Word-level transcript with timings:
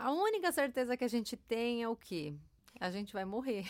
A 0.00 0.12
única 0.12 0.52
certeza 0.52 0.96
que 0.96 1.02
a 1.02 1.08
gente 1.08 1.36
tem 1.36 1.82
é 1.82 1.88
o 1.88 1.96
quê? 1.96 2.32
A 2.78 2.88
gente 2.88 3.12
vai 3.12 3.24
morrer. 3.24 3.66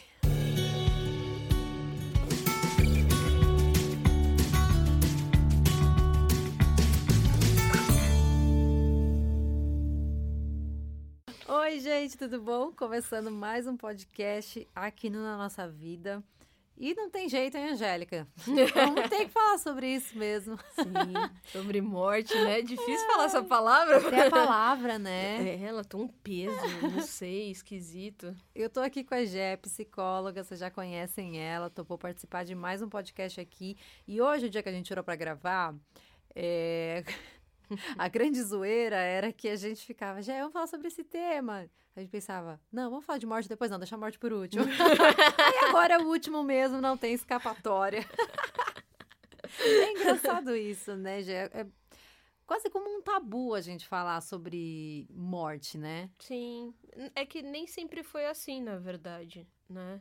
Oi, 11.48 11.80
gente, 11.80 12.18
tudo 12.18 12.42
bom? 12.42 12.72
Começando 12.72 13.30
mais 13.30 13.66
um 13.66 13.74
podcast 13.74 14.68
aqui 14.76 15.08
no 15.08 15.22
Na 15.22 15.38
Nossa 15.38 15.66
Vida. 15.66 16.22
E 16.80 16.95
não 16.95 17.10
tem 17.10 17.29
jeito, 17.29 17.56
hein, 17.56 17.70
Angélica? 17.70 18.29
Vamos 18.46 19.11
ter 19.11 19.26
que 19.26 19.32
falar 19.32 19.58
sobre 19.58 19.88
isso 19.88 20.16
mesmo. 20.16 20.56
Sim, 20.76 20.84
sobre 21.46 21.80
morte, 21.80 22.32
né? 22.34 22.61
É 22.61 22.62
difícil 22.62 23.06
falar 23.08 23.24
essa 23.24 23.43
palavra. 23.43 24.00
Tem 24.08 24.20
a 24.20 24.30
palavra, 24.30 24.96
né? 24.96 25.48
É, 25.48 25.64
ela 25.64 25.82
tem 25.82 26.00
um 26.00 26.06
peso, 26.06 26.56
não 26.80 27.00
sei, 27.00 27.50
esquisito. 27.50 28.32
Eu 28.54 28.70
tô 28.70 28.79
aqui 28.79 29.03
com 29.03 29.14
a 29.14 29.25
Gé, 29.25 29.56
psicóloga, 29.56 30.44
vocês 30.44 30.61
já 30.61 30.70
conhecem 30.70 31.40
ela, 31.40 31.68
topou 31.68 31.98
participar 31.98 32.45
de 32.45 32.55
mais 32.55 32.81
um 32.81 32.89
podcast 32.89 33.41
aqui. 33.41 33.77
E 34.06 34.20
hoje, 34.20 34.47
o 34.47 34.51
dia 34.51 34.62
que 34.62 34.69
a 34.69 34.73
gente 34.73 34.87
tirou 34.87 35.03
para 35.03 35.17
gravar, 35.17 35.75
é... 36.33 37.03
a 37.97 38.09
grande 38.09 38.43
zoeira 38.43 38.97
era 38.97 39.33
que 39.33 39.49
a 39.49 39.57
gente 39.57 39.85
ficava, 39.85 40.23
Gé, 40.23 40.39
vamos 40.39 40.53
falar 40.53 40.67
sobre 40.67 40.89
esse 40.89 41.05
tema. 41.05 41.69
A 41.95 42.01
gente 42.01 42.11
pensava, 42.11 42.61
não, 42.71 42.91
vamos 42.91 43.05
falar 43.05 43.19
de 43.19 43.27
morte 43.27 43.49
depois, 43.49 43.71
não, 43.71 43.79
deixa 43.79 43.97
a 43.97 43.99
morte 43.99 44.19
por 44.19 44.33
último. 44.33 44.65
Aí 44.65 45.69
agora 45.69 45.95
é 45.95 45.99
o 45.99 46.07
último 46.07 46.43
mesmo, 46.43 46.81
não 46.81 46.97
tem 46.97 47.12
escapatória. 47.12 48.07
é 49.61 49.91
engraçado 49.91 50.55
isso, 50.55 50.95
né, 50.97 51.23
Gé? 51.23 51.51
É 51.53 51.67
quase 52.47 52.71
como 52.71 52.89
um 52.89 53.03
tabu 53.03 53.55
a 53.55 53.61
gente 53.61 53.87
falar 53.87 54.21
sobre 54.23 55.07
morte, 55.11 55.77
né? 55.77 56.11
Sim. 56.19 56.73
É 57.15 57.27
que 57.27 57.43
nem 57.43 57.67
sempre 57.67 58.03
foi 58.03 58.27
assim, 58.27 58.62
na 58.62 58.79
verdade, 58.79 59.47
né? 59.69 60.01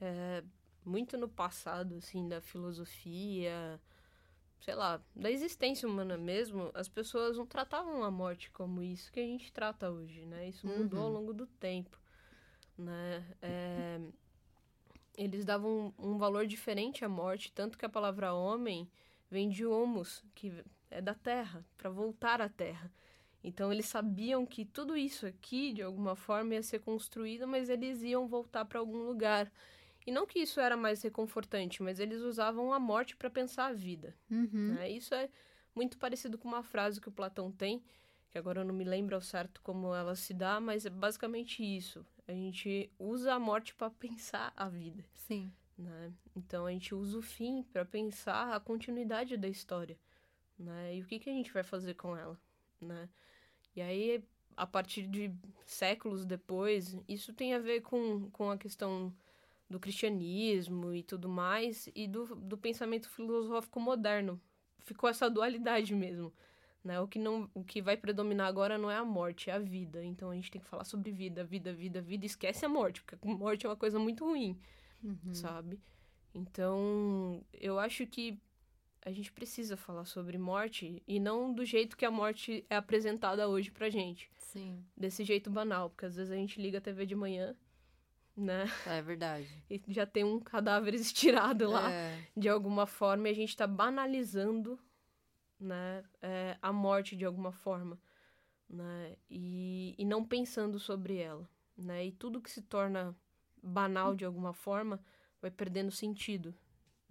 É, 0.00 0.42
muito 0.84 1.16
no 1.16 1.28
passado, 1.28 1.94
assim, 1.96 2.28
da 2.28 2.40
filosofia, 2.40 3.80
sei 4.60 4.74
lá, 4.74 5.00
da 5.14 5.30
existência 5.30 5.88
humana 5.88 6.16
mesmo, 6.18 6.70
as 6.74 6.88
pessoas 6.88 7.36
não 7.36 7.46
tratavam 7.46 8.04
a 8.04 8.10
morte 8.10 8.50
como 8.50 8.82
isso 8.82 9.10
que 9.12 9.20
a 9.20 9.24
gente 9.24 9.52
trata 9.52 9.90
hoje, 9.90 10.24
né? 10.26 10.48
Isso 10.48 10.68
mudou 10.68 11.00
Uhum. 11.00 11.06
ao 11.06 11.10
longo 11.10 11.32
do 11.34 11.46
tempo, 11.46 11.98
né? 12.78 13.24
É, 13.42 14.00
eles 15.16 15.44
davam 15.44 15.92
um 15.98 16.16
valor 16.16 16.46
diferente 16.46 17.04
à 17.04 17.08
morte, 17.08 17.52
tanto 17.52 17.76
que 17.76 17.84
a 17.84 17.88
palavra 17.88 18.32
homem 18.32 18.88
vem 19.30 19.48
de 19.48 19.66
homus, 19.66 20.24
que 20.34 20.52
é 20.90 21.00
da 21.00 21.14
terra, 21.14 21.64
para 21.76 21.90
voltar 21.90 22.40
à 22.40 22.48
terra. 22.48 22.90
Então 23.42 23.72
eles 23.72 23.86
sabiam 23.86 24.44
que 24.46 24.64
tudo 24.64 24.96
isso 24.96 25.26
aqui, 25.26 25.72
de 25.72 25.82
alguma 25.82 26.14
forma, 26.14 26.54
ia 26.54 26.62
ser 26.62 26.80
construído, 26.80 27.46
mas 27.46 27.68
eles 27.68 28.02
iam 28.02 28.26
voltar 28.26 28.64
para 28.64 28.78
algum 28.78 28.98
lugar. 29.06 29.50
E 30.10 30.12
não 30.12 30.26
que 30.26 30.40
isso 30.40 30.58
era 30.58 30.76
mais 30.76 31.00
reconfortante, 31.02 31.84
mas 31.84 32.00
eles 32.00 32.20
usavam 32.20 32.72
a 32.72 32.80
morte 32.80 33.14
para 33.14 33.30
pensar 33.30 33.66
a 33.66 33.72
vida. 33.72 34.12
Uhum. 34.28 34.74
né? 34.74 34.90
Isso 34.90 35.14
é 35.14 35.30
muito 35.72 35.96
parecido 35.98 36.36
com 36.36 36.48
uma 36.48 36.64
frase 36.64 37.00
que 37.00 37.08
o 37.08 37.12
Platão 37.12 37.52
tem, 37.52 37.80
que 38.28 38.36
agora 38.36 38.62
eu 38.62 38.64
não 38.64 38.74
me 38.74 38.82
lembro 38.82 39.14
ao 39.14 39.22
certo 39.22 39.62
como 39.62 39.94
ela 39.94 40.16
se 40.16 40.34
dá, 40.34 40.58
mas 40.58 40.84
é 40.84 40.90
basicamente 40.90 41.62
isso. 41.62 42.04
A 42.26 42.32
gente 42.32 42.90
usa 42.98 43.34
a 43.34 43.38
morte 43.38 43.72
para 43.72 43.88
pensar 43.88 44.52
a 44.56 44.68
vida. 44.68 45.04
Sim. 45.14 45.52
Né? 45.78 46.12
Então 46.34 46.66
a 46.66 46.72
gente 46.72 46.92
usa 46.92 47.16
o 47.16 47.22
fim 47.22 47.62
para 47.62 47.84
pensar 47.84 48.52
a 48.52 48.58
continuidade 48.58 49.36
da 49.36 49.46
história, 49.46 49.96
né? 50.58 50.96
E 50.96 51.02
o 51.02 51.06
que, 51.06 51.20
que 51.20 51.30
a 51.30 51.32
gente 51.32 51.52
vai 51.52 51.62
fazer 51.62 51.94
com 51.94 52.16
ela, 52.16 52.36
né? 52.80 53.08
E 53.76 53.80
aí, 53.80 54.24
a 54.56 54.66
partir 54.66 55.06
de 55.06 55.32
séculos 55.64 56.24
depois, 56.24 56.96
isso 57.08 57.32
tem 57.32 57.54
a 57.54 57.60
ver 57.60 57.82
com, 57.82 58.28
com 58.32 58.50
a 58.50 58.58
questão 58.58 59.14
do 59.70 59.78
cristianismo 59.80 60.92
e 60.92 61.02
tudo 61.02 61.28
mais, 61.28 61.88
e 61.94 62.08
do, 62.08 62.34
do 62.34 62.58
pensamento 62.58 63.08
filosófico 63.08 63.80
moderno. 63.80 64.40
Ficou 64.80 65.08
essa 65.08 65.30
dualidade 65.30 65.94
mesmo. 65.94 66.32
Né? 66.82 66.98
O, 66.98 67.06
que 67.06 67.18
não, 67.18 67.48
o 67.54 67.62
que 67.62 67.80
vai 67.80 67.96
predominar 67.96 68.48
agora 68.48 68.76
não 68.76 68.90
é 68.90 68.96
a 68.96 69.04
morte, 69.04 69.48
é 69.48 69.52
a 69.52 69.58
vida. 69.58 70.04
Então 70.04 70.30
a 70.30 70.34
gente 70.34 70.50
tem 70.50 70.60
que 70.60 70.66
falar 70.66 70.84
sobre 70.84 71.12
vida, 71.12 71.44
vida, 71.44 71.72
vida, 71.72 72.00
vida. 72.00 72.26
Esquece 72.26 72.66
a 72.66 72.68
morte, 72.68 73.02
porque 73.02 73.16
a 73.26 73.30
morte 73.30 73.64
é 73.64 73.68
uma 73.68 73.76
coisa 73.76 73.98
muito 73.98 74.24
ruim 74.24 74.58
Uhum. 75.02 75.34
sabe? 75.34 75.80
Então, 76.34 77.42
eu 77.52 77.78
acho 77.78 78.06
que 78.06 78.38
a 79.02 79.10
gente 79.10 79.32
precisa 79.32 79.76
falar 79.76 80.04
sobre 80.04 80.36
morte 80.38 81.02
e 81.06 81.18
não 81.18 81.52
do 81.52 81.64
jeito 81.64 81.96
que 81.96 82.04
a 82.04 82.10
morte 82.10 82.64
é 82.68 82.76
apresentada 82.76 83.48
hoje 83.48 83.70
pra 83.70 83.88
gente, 83.88 84.30
Sim. 84.36 84.84
desse 84.96 85.24
jeito 85.24 85.50
banal, 85.50 85.90
porque 85.90 86.06
às 86.06 86.16
vezes 86.16 86.30
a 86.30 86.36
gente 86.36 86.60
liga 86.60 86.78
a 86.78 86.80
TV 86.80 87.06
de 87.06 87.14
manhã, 87.14 87.56
né? 88.40 88.64
É 88.86 89.02
verdade. 89.02 89.48
E 89.70 89.80
já 89.88 90.04
tem 90.06 90.24
um 90.24 90.40
cadáver 90.40 90.94
estirado 90.94 91.68
lá 91.70 91.90
É. 91.92 92.18
de 92.36 92.48
alguma 92.48 92.86
forma 92.86 93.28
e 93.28 93.32
a 93.32 93.34
gente 93.34 93.56
tá 93.56 93.66
banalizando, 93.66 94.78
né, 95.58 96.02
é, 96.20 96.56
a 96.60 96.72
morte 96.72 97.14
de 97.14 97.24
alguma 97.24 97.52
forma, 97.52 98.00
né? 98.68 99.16
E, 99.28 99.94
e 99.98 100.04
não 100.04 100.24
pensando 100.24 100.78
sobre 100.78 101.18
ela, 101.18 101.48
né? 101.76 102.06
E 102.06 102.12
tudo 102.12 102.40
que 102.40 102.50
se 102.50 102.62
torna 102.62 103.14
banal 103.62 104.14
de 104.14 104.24
alguma 104.24 104.52
forma 104.52 105.00
vai 105.40 105.50
perdendo 105.50 105.90
sentido, 105.90 106.54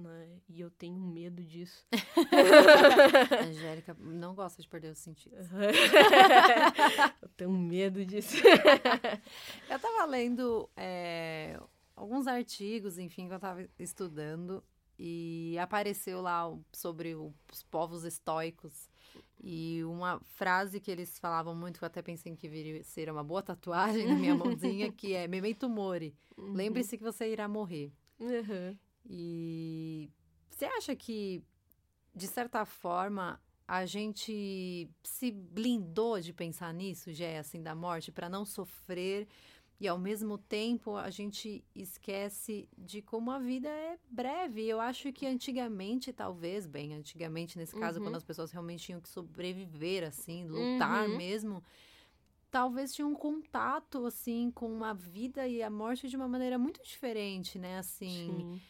né? 0.01 0.39
E 0.47 0.61
eu 0.61 0.69
tenho 0.71 0.99
medo 0.99 1.43
disso. 1.43 1.85
A 1.91 3.43
Angélica 3.45 3.95
não 3.99 4.33
gosta 4.33 4.61
de 4.61 4.67
perder 4.67 4.91
os 4.91 4.99
sentidos. 4.99 5.47
eu 7.21 7.29
tenho 7.29 7.51
medo 7.51 8.05
disso. 8.05 8.37
Eu 9.69 9.79
tava 9.79 10.05
lendo 10.05 10.69
é, 10.75 11.59
alguns 11.95 12.27
artigos, 12.27 12.97
enfim, 12.97 13.27
que 13.27 13.33
eu 13.33 13.39
tava 13.39 13.67
estudando, 13.77 14.63
e 14.97 15.55
apareceu 15.59 16.21
lá 16.21 16.51
sobre 16.73 17.15
os 17.15 17.63
povos 17.69 18.03
estoicos. 18.03 18.89
E 19.41 19.83
uma 19.85 20.19
frase 20.19 20.79
que 20.79 20.91
eles 20.91 21.17
falavam 21.19 21.55
muito, 21.55 21.77
que 21.77 21.83
eu 21.83 21.87
até 21.87 22.01
pensei 22.01 22.35
que 22.35 22.49
viria 22.49 22.83
ser 22.83 23.09
uma 23.09 23.23
boa 23.23 23.41
tatuagem 23.41 24.07
na 24.07 24.15
minha 24.15 24.35
mãozinha, 24.35 24.91
que 24.91 25.13
é 25.13 25.27
Memento 25.27 25.69
Mori. 25.69 26.13
Lembre-se 26.37 26.97
que 26.97 27.03
você 27.03 27.31
irá 27.31 27.47
morrer. 27.47 27.93
Uhum. 28.19 28.77
E 29.09 30.09
você 30.49 30.65
acha 30.65 30.95
que, 30.95 31.43
de 32.13 32.27
certa 32.27 32.63
forma, 32.65 33.41
a 33.67 33.85
gente 33.85 34.89
se 35.03 35.31
blindou 35.31 36.19
de 36.21 36.31
pensar 36.33 36.73
nisso, 36.73 37.11
já 37.13 37.25
é 37.25 37.39
assim, 37.39 37.61
da 37.61 37.73
morte, 37.75 38.11
para 38.11 38.29
não 38.29 38.45
sofrer 38.45 39.27
e 39.79 39.87
ao 39.87 39.97
mesmo 39.97 40.37
tempo 40.37 40.95
a 40.97 41.09
gente 41.09 41.63
esquece 41.73 42.67
de 42.77 43.01
como 43.01 43.31
a 43.31 43.39
vida 43.39 43.69
é 43.69 43.97
breve. 44.11 44.65
Eu 44.67 44.79
acho 44.81 45.11
que 45.13 45.25
antigamente, 45.25 46.11
talvez, 46.11 46.67
bem, 46.67 46.93
antigamente, 46.93 47.57
nesse 47.57 47.73
caso, 47.75 47.99
Uhum. 47.99 48.03
quando 48.05 48.15
as 48.15 48.23
pessoas 48.23 48.51
realmente 48.51 48.83
tinham 48.83 48.99
que 49.01 49.07
sobreviver, 49.09 50.03
assim, 50.03 50.45
lutar 50.45 51.07
Uhum. 51.07 51.15
mesmo, 51.17 51.63
talvez 52.51 52.93
tinha 52.93 53.07
um 53.07 53.15
contato, 53.15 54.05
assim, 54.05 54.51
com 54.51 54.83
a 54.83 54.93
vida 54.93 55.47
e 55.47 55.63
a 55.63 55.69
morte 55.69 56.09
de 56.09 56.15
uma 56.17 56.27
maneira 56.27 56.57
muito 56.57 56.83
diferente, 56.83 57.57
né? 57.57 57.77
Assim, 57.77 58.07
Sim. 58.07 58.61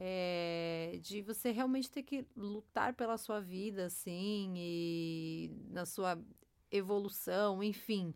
É, 0.00 1.00
de 1.02 1.20
você 1.22 1.50
realmente 1.50 1.90
ter 1.90 2.04
que 2.04 2.24
lutar 2.36 2.94
pela 2.94 3.18
sua 3.18 3.40
vida, 3.40 3.86
assim, 3.86 4.54
e 4.56 5.50
na 5.70 5.84
sua 5.84 6.16
evolução, 6.70 7.62
enfim. 7.62 8.14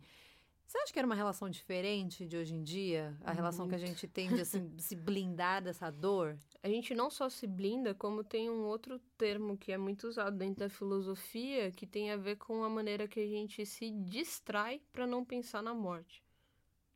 Você 0.65 0.77
acha 0.77 0.93
que 0.93 0.97
era 0.97 1.05
uma 1.05 1.13
relação 1.13 1.49
diferente 1.49 2.25
de 2.25 2.37
hoje 2.37 2.55
em 2.55 2.63
dia? 2.63 3.15
A 3.21 3.33
relação 3.33 3.67
que 3.67 3.75
a 3.75 3.77
Muito. 3.77 3.89
gente 3.89 4.07
tem 4.07 4.33
de 4.33 4.41
assim, 4.41 4.71
se 4.79 4.95
blindar 4.95 5.61
dessa 5.61 5.91
dor? 5.91 6.39
A 6.63 6.69
gente 6.69 6.95
não 6.95 7.09
só 7.09 7.29
se 7.29 7.45
blinda, 7.45 7.93
como 7.93 8.23
tem 8.23 8.49
um 8.49 8.63
outro 8.63 8.97
termo 9.17 9.57
que 9.57 9.71
é 9.71 9.77
muito 9.77 10.07
usado 10.07 10.37
dentro 10.37 10.61
da 10.61 10.69
filosofia, 10.69 11.69
que 11.69 11.85
tem 11.85 12.11
a 12.11 12.17
ver 12.17 12.37
com 12.37 12.63
a 12.63 12.69
maneira 12.69 13.09
que 13.09 13.19
a 13.19 13.27
gente 13.27 13.65
se 13.65 13.91
distrai 13.91 14.81
para 14.91 15.05
não 15.05 15.25
pensar 15.25 15.61
na 15.61 15.73
morte. 15.73 16.23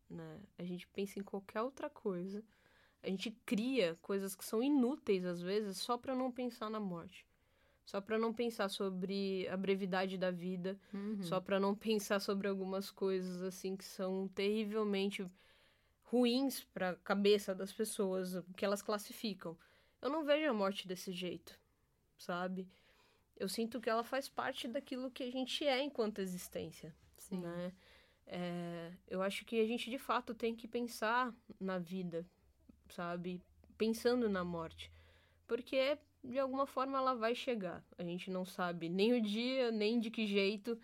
Né? 0.09 0.39
A 0.57 0.63
gente 0.63 0.87
pensa 0.87 1.19
em 1.19 1.23
qualquer 1.23 1.61
outra 1.61 1.89
coisa. 1.89 2.41
A 3.03 3.07
gente 3.09 3.31
cria 3.45 3.97
coisas 4.01 4.35
que 4.35 4.43
são 4.45 4.61
inúteis 4.61 5.25
às 5.25 5.41
vezes 5.41 5.77
só 5.77 5.97
para 5.97 6.15
não 6.15 6.31
pensar 6.31 6.69
na 6.69 6.79
morte. 6.79 7.25
Só 7.85 8.01
para 8.01 8.17
não 8.19 8.33
pensar 8.33 8.67
sobre 8.69 9.47
a 9.47 9.55
brevidade 9.55 10.17
da 10.17 10.29
vida, 10.29 10.77
Uhum. 10.93 11.21
só 11.23 11.39
para 11.39 11.59
não 11.59 11.73
pensar 11.75 12.19
sobre 12.19 12.47
algumas 12.47 12.91
coisas 12.91 13.41
assim 13.41 13.77
que 13.77 13.85
são 13.85 14.27
terrivelmente 14.27 15.25
ruins 16.03 16.63
para 16.63 16.91
a 16.91 16.95
cabeça 16.95 17.53
das 17.55 17.71
pessoas, 17.71 18.33
que 18.55 18.65
elas 18.65 18.81
classificam. 18.81 19.57
Eu 20.01 20.09
não 20.09 20.23
vejo 20.25 20.49
a 20.49 20.53
morte 20.53 20.87
desse 20.87 21.11
jeito, 21.11 21.59
sabe? 22.17 22.67
Eu 23.35 23.47
sinto 23.47 23.79
que 23.79 23.89
ela 23.89 24.03
faz 24.03 24.27
parte 24.29 24.67
daquilo 24.67 25.11
que 25.11 25.23
a 25.23 25.31
gente 25.31 25.65
é 25.65 25.81
enquanto 25.81 26.19
existência, 26.19 26.95
Sim. 27.17 27.39
né? 27.39 27.73
É, 28.25 28.91
eu 29.07 29.21
acho 29.21 29.45
que 29.45 29.59
a 29.61 29.65
gente 29.65 29.89
de 29.89 29.97
fato 29.97 30.33
tem 30.35 30.55
que 30.55 30.67
pensar 30.67 31.33
na 31.59 31.77
vida, 31.79 32.25
sabe? 32.89 33.41
Pensando 33.77 34.29
na 34.29 34.43
morte, 34.43 34.91
porque 35.47 35.97
de 36.23 36.39
alguma 36.39 36.65
forma 36.65 36.97
ela 36.97 37.15
vai 37.15 37.33
chegar. 37.35 37.83
A 37.97 38.03
gente 38.03 38.29
não 38.29 38.45
sabe 38.45 38.89
nem 38.89 39.13
o 39.13 39.21
dia, 39.21 39.71
nem 39.71 39.99
de 39.99 40.09
que 40.09 40.25
jeito, 40.25 40.77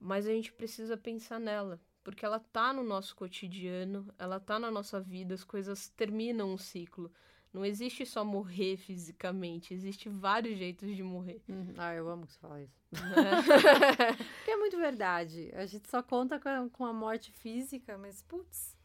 mas 0.00 0.26
a 0.26 0.30
gente 0.30 0.52
precisa 0.52 0.96
pensar 0.96 1.38
nela, 1.38 1.80
porque 2.02 2.24
ela 2.24 2.38
tá 2.38 2.72
no 2.72 2.82
nosso 2.82 3.14
cotidiano, 3.16 4.06
ela 4.18 4.38
tá 4.38 4.58
na 4.58 4.70
nossa 4.70 5.00
vida, 5.00 5.34
as 5.34 5.44
coisas 5.44 5.88
terminam 5.88 6.52
um 6.52 6.58
ciclo. 6.58 7.10
Não 7.52 7.64
existe 7.64 8.04
só 8.04 8.24
morrer 8.24 8.76
fisicamente, 8.76 9.72
existe 9.72 10.08
vários 10.08 10.58
jeitos 10.58 10.94
de 10.96 11.04
morrer. 11.04 11.40
Uhum. 11.48 11.74
Ah, 11.76 11.94
eu 11.94 12.08
amo 12.08 12.26
que 12.26 12.32
você 12.32 12.38
fala 12.40 12.60
isso. 12.60 12.74
Porque 14.38 14.50
é 14.50 14.56
muito 14.56 14.76
verdade. 14.76 15.52
A 15.54 15.64
gente 15.64 15.88
só 15.88 16.02
conta 16.02 16.40
com 16.40 16.48
a, 16.48 16.68
com 16.70 16.84
a 16.84 16.92
morte 16.92 17.30
física, 17.30 17.96
mas 17.96 18.22
putz. 18.22 18.76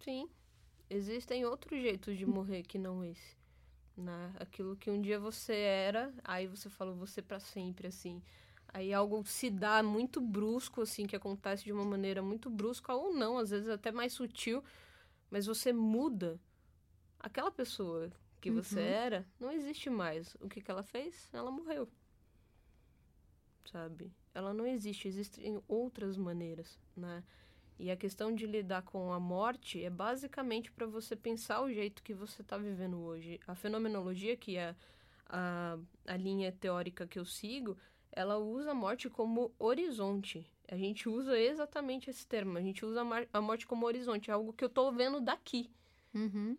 Sim. 0.00 0.28
Existem 0.90 1.44
outros 1.46 1.80
jeitos 1.80 2.18
de 2.18 2.26
morrer 2.26 2.64
que 2.64 2.76
não 2.76 3.04
esse. 3.04 3.38
Né? 3.96 4.34
Aquilo 4.40 4.76
que 4.76 4.90
um 4.90 5.00
dia 5.00 5.20
você 5.20 5.54
era, 5.54 6.12
aí 6.24 6.48
você 6.48 6.68
falou 6.68 6.96
você 6.96 7.22
para 7.22 7.38
sempre, 7.38 7.86
assim. 7.86 8.20
Aí 8.68 8.92
algo 8.92 9.24
se 9.24 9.50
dá 9.50 9.82
muito 9.82 10.20
brusco, 10.20 10.82
assim, 10.82 11.06
que 11.06 11.14
acontece 11.14 11.64
de 11.64 11.72
uma 11.72 11.84
maneira 11.84 12.20
muito 12.20 12.50
brusca, 12.50 12.92
ou 12.92 13.14
não, 13.14 13.38
às 13.38 13.50
vezes 13.50 13.68
até 13.68 13.92
mais 13.92 14.12
sutil, 14.12 14.64
mas 15.30 15.46
você 15.46 15.72
muda 15.72 16.40
aquela 17.20 17.50
pessoa 17.52 18.10
que 18.40 18.50
você 18.50 18.80
uhum. 18.80 18.86
era 18.86 19.26
não 19.38 19.52
existe 19.52 19.88
mais. 19.88 20.34
O 20.40 20.48
que, 20.48 20.60
que 20.60 20.70
ela 20.70 20.82
fez? 20.82 21.28
Ela 21.32 21.50
morreu. 21.50 21.88
Sabe? 23.70 24.12
Ela 24.34 24.52
não 24.52 24.66
existe, 24.66 25.06
existem 25.06 25.62
outras 25.68 26.16
maneiras, 26.16 26.78
né? 26.96 27.22
E 27.80 27.90
a 27.90 27.96
questão 27.96 28.34
de 28.34 28.46
lidar 28.46 28.82
com 28.82 29.12
a 29.12 29.18
morte 29.18 29.82
é 29.82 29.90
basicamente 29.90 30.70
para 30.70 30.86
você 30.86 31.16
pensar 31.16 31.62
o 31.62 31.72
jeito 31.72 32.02
que 32.02 32.12
você 32.12 32.42
está 32.42 32.58
vivendo 32.58 33.00
hoje. 33.00 33.40
A 33.46 33.54
fenomenologia, 33.54 34.36
que 34.36 34.56
é 34.56 34.74
a, 35.26 35.78
a 36.06 36.16
linha 36.16 36.52
teórica 36.52 37.06
que 37.06 37.18
eu 37.18 37.24
sigo, 37.24 37.76
ela 38.12 38.38
usa 38.38 38.72
a 38.72 38.74
morte 38.74 39.08
como 39.08 39.52
horizonte. 39.58 40.46
A 40.68 40.76
gente 40.76 41.08
usa 41.08 41.38
exatamente 41.38 42.10
esse 42.10 42.26
termo. 42.26 42.58
A 42.58 42.60
gente 42.60 42.84
usa 42.84 43.02
a 43.32 43.40
morte 43.40 43.66
como 43.66 43.86
horizonte, 43.86 44.30
é 44.30 44.34
algo 44.34 44.52
que 44.52 44.62
eu 44.62 44.68
estou 44.68 44.92
vendo 44.92 45.20
daqui. 45.20 45.70
Uhum 46.14 46.56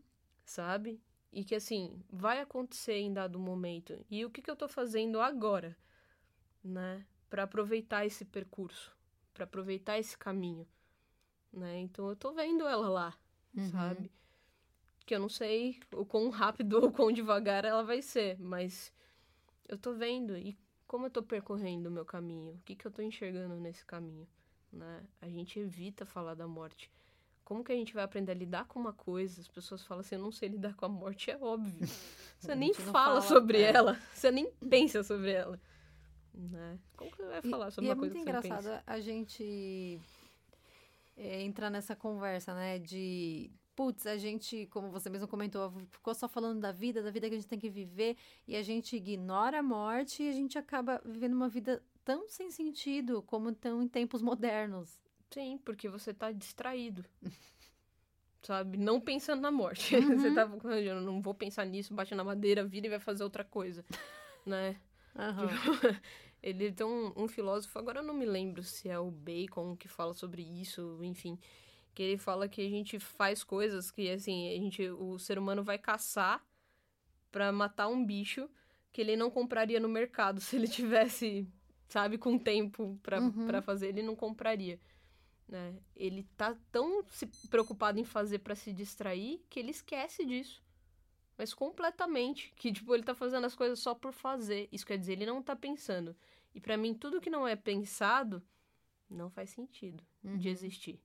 sabe? 0.52 1.02
E 1.32 1.44
que 1.44 1.56
assim, 1.56 2.04
vai 2.10 2.42
acontecer 2.42 2.98
em 2.98 3.14
dado 3.14 3.40
momento. 3.40 4.06
E 4.10 4.26
o 4.26 4.30
que, 4.30 4.42
que 4.42 4.52
eu 4.52 4.56
tô 4.56 4.68
fazendo 4.68 5.20
agora, 5.22 5.78
né? 6.64 7.06
Para 7.30 7.44
aproveitar 7.44 8.06
esse 8.06 8.26
percurso, 8.26 8.96
para 9.34 9.46
aproveitar 9.46 9.98
esse 9.98 10.18
caminho, 10.18 10.68
né? 11.52 11.80
Então 11.80 12.10
eu 12.10 12.16
tô 12.16 12.32
vendo 12.32 12.68
ela 12.68 12.90
lá, 12.90 13.18
uhum. 13.56 13.70
sabe? 13.70 14.12
Que 15.06 15.16
eu 15.16 15.20
não 15.20 15.30
sei 15.30 15.80
o 15.94 16.06
quão 16.06 16.30
rápido 16.30 16.74
ou 16.82 16.92
quão 16.92 17.12
devagar 17.12 17.66
ela 17.66 17.84
vai 17.84 18.02
ser, 18.02 18.40
mas 18.40 18.94
eu 19.68 19.78
tô 19.78 19.94
vendo 19.94 20.38
e 20.38 20.58
como 20.88 21.06
eu 21.06 21.10
tô 21.10 21.24
percorrendo 21.24 21.88
o 21.88 21.92
meu 21.92 22.06
caminho, 22.06 22.54
o 22.54 22.60
que, 22.66 22.76
que 22.76 22.86
eu 22.86 22.92
tô 22.92 23.02
enxergando 23.02 23.56
nesse 23.56 23.86
caminho, 23.86 24.28
né? 24.72 25.06
A 25.22 25.30
gente 25.30 25.60
evita 25.60 26.06
falar 26.06 26.36
da 26.36 26.48
morte 26.48 26.92
como 27.52 27.66
que 27.66 27.72
a 27.74 27.76
gente 27.76 27.94
vai 27.94 28.06
aprender 28.06 28.32
a 28.32 28.36
lidar 28.36 28.66
com 28.66 28.80
uma 28.80 28.94
coisa? 28.94 29.42
As 29.42 29.48
pessoas 29.50 29.84
falam 29.84 30.00
assim, 30.00 30.16
eu 30.16 30.22
não 30.22 30.32
sei 30.32 30.48
lidar 30.48 30.74
com 30.74 30.86
a 30.86 30.88
morte, 30.88 31.30
é 31.30 31.38
óbvio. 31.38 31.86
Você 32.40 32.56
nem 32.56 32.74
fala, 32.74 32.92
fala, 32.92 33.22
sobre 33.22 33.62
é. 33.62 33.74
ela, 33.74 34.00
você 34.16 34.32
nem 34.32 34.50
pensa 34.68 35.04
sobre 35.04 35.32
ela. 35.32 35.60
Né? 36.34 36.80
Como 36.96 37.12
que 37.12 37.18
você 37.18 37.28
vai 37.28 37.42
falar 37.44 37.70
sobre 37.70 37.88
e 37.88 37.94
uma 37.94 37.94
é 37.94 38.00
coisa 38.00 38.16
que 38.16 38.22
você 38.22 38.32
pensa? 38.32 38.48
É 38.48 38.50
muito 38.50 38.58
engraçado 38.58 38.84
a 38.88 39.00
gente 39.00 40.02
é, 41.22 41.42
entrar 41.44 41.70
nessa 41.70 41.96
conversa, 41.96 42.54
né? 42.56 42.80
De 42.80 43.52
putz, 43.76 44.08
a 44.08 44.18
gente, 44.18 44.66
como 44.68 44.90
você 44.90 45.10
mesmo 45.10 45.28
comentou, 45.28 45.72
ficou 45.92 46.14
só 46.14 46.28
falando 46.28 46.60
da 46.60 46.72
vida, 46.72 47.02
da 47.02 47.12
vida 47.12 47.30
que 47.30 47.36
a 47.36 47.38
gente 47.38 47.48
tem 47.48 47.60
que 47.60 47.70
viver, 47.70 48.18
e 48.48 48.56
a 48.56 48.64
gente 48.64 48.96
ignora 48.96 49.60
a 49.60 49.64
morte 49.64 50.24
e 50.24 50.30
a 50.30 50.34
gente 50.34 50.58
acaba 50.58 51.00
vivendo 51.06 51.34
uma 51.34 51.48
vida 51.48 51.82
tão 52.04 52.28
sem 52.28 52.50
sentido 52.50 53.22
como 53.22 53.50
estão 53.50 53.84
em 53.84 53.88
tempos 53.88 54.22
modernos. 54.22 55.00
Sim, 55.30 55.60
porque 55.64 55.88
você 55.88 56.14
tá 56.14 56.32
distraído. 56.32 57.06
Sabe? 58.42 58.78
Não 58.78 59.00
pensando 59.00 59.42
na 59.42 59.52
morte. 59.52 59.96
Uhum. 60.02 60.18
Você 60.18 60.34
tá 60.34 60.50
eu 60.78 61.02
não 61.02 61.22
vou 61.22 61.36
pensar 61.36 61.66
nisso, 61.66 61.94
bate 61.94 62.16
na 62.16 62.24
madeira, 62.24 62.66
vira 62.66 62.88
e 62.88 62.90
vai 62.90 63.00
fazer 63.00 63.24
outra 63.24 63.44
coisa. 63.44 63.86
né? 64.46 64.76
Uhum. 65.16 65.96
Ele 66.42 66.72
tem 66.72 66.86
um, 66.86 67.14
um 67.16 67.28
filósofo, 67.28 67.78
agora 67.78 68.00
eu 68.00 68.04
não 68.04 68.14
me 68.14 68.26
lembro 68.26 68.64
se 68.64 68.90
é 68.90 68.98
o 68.98 69.12
Bacon 69.12 69.76
que 69.76 69.88
fala 69.88 70.14
sobre 70.14 70.42
isso, 70.42 71.00
enfim. 71.04 71.38
Que 71.94 72.04
ele 72.04 72.18
fala 72.18 72.50
que 72.50 72.66
a 72.66 72.70
gente 72.70 73.00
faz 73.00 73.44
coisas 73.44 73.92
que, 73.92 74.10
assim, 74.10 74.50
a 74.50 74.60
gente, 74.60 74.90
o 74.90 75.20
ser 75.20 75.38
humano 75.38 75.64
vai 75.64 75.78
caçar 75.78 76.44
para 77.32 77.52
matar 77.52 77.88
um 77.88 78.04
bicho 78.04 78.50
que 78.92 79.02
ele 79.02 79.16
não 79.16 79.30
compraria 79.30 79.80
no 79.80 79.88
mercado 79.88 80.40
se 80.42 80.56
ele 80.56 80.68
tivesse, 80.68 81.48
sabe, 81.88 82.18
com 82.18 82.38
tempo 82.40 83.00
para 83.04 83.22
uhum. 83.22 83.62
fazer, 83.62 83.90
ele 83.90 84.02
não 84.02 84.16
compraria 84.16 84.80
né? 85.52 85.76
Ele 85.96 86.24
tá 86.38 86.56
tão 86.72 87.04
se 87.10 87.28
preocupado 87.50 88.00
em 88.00 88.06
fazer 88.06 88.40
para 88.40 88.56
se 88.56 88.72
distrair 88.72 89.42
que 89.50 89.60
ele 89.60 89.72
esquece 89.72 90.26
disso. 90.26 90.64
Mas 91.38 91.54
completamente, 91.54 92.54
que 92.56 92.72
tipo 92.72 92.94
ele 92.94 93.04
tá 93.04 93.16
fazendo 93.16 93.46
as 93.46 93.56
coisas 93.56 93.80
só 93.80 93.96
por 93.96 94.12
fazer. 94.12 94.68
Isso 94.72 94.86
quer 94.86 94.98
dizer, 94.98 95.14
ele 95.14 95.26
não 95.26 95.42
tá 95.42 95.56
pensando. 95.56 96.16
E 96.54 96.60
para 96.60 96.78
mim 96.78 96.94
tudo 96.94 97.22
que 97.22 97.30
não 97.30 97.48
é 97.48 97.56
pensado 97.56 98.44
não 99.10 99.30
faz 99.30 99.50
sentido 99.50 100.04
uhum. 100.24 100.38
de 100.38 100.50
existir. 100.50 101.00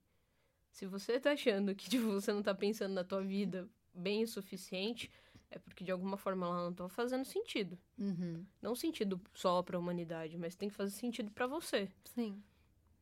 Se 0.71 0.85
você 0.85 1.19
tá 1.19 1.31
achando 1.31 1.73
que 1.75 1.89
tipo, 1.89 2.05
você 2.05 2.31
não 2.31 2.43
tá 2.43 2.53
pensando 2.53 2.93
na 2.93 3.03
tua 3.03 3.21
vida 3.21 3.67
bem 3.93 4.23
o 4.23 4.27
suficiente, 4.27 5.09
é 5.49 5.57
porque 5.57 5.83
de 5.83 5.91
alguma 5.91 6.17
forma 6.17 6.45
ela 6.45 6.65
não 6.65 6.73
tá 6.73 6.87
fazendo 6.89 7.25
sentido. 7.25 7.77
Uhum. 7.97 8.45
Não 8.61 8.75
sentido 8.75 9.19
só 9.33 9.63
para 9.63 9.77
a 9.77 9.79
humanidade, 9.79 10.37
mas 10.37 10.55
tem 10.55 10.69
que 10.69 10.75
fazer 10.75 10.91
sentido 10.91 11.31
para 11.31 11.47
você. 11.47 11.89
Sim. 12.03 12.41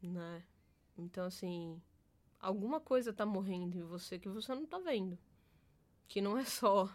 Né? 0.01 0.44
Então, 0.98 1.25
assim, 1.25 1.81
alguma 2.39 2.80
coisa 2.80 3.12
tá 3.12 3.25
morrendo 3.25 3.77
em 3.77 3.83
você 3.83 4.19
que 4.19 4.30
você 4.30 4.54
não 4.54 4.66
tá 4.66 4.80
vendo. 4.80 5.18
Que 6.07 6.22
não 6.22 6.38
é 6.38 6.45
só, 6.45 6.89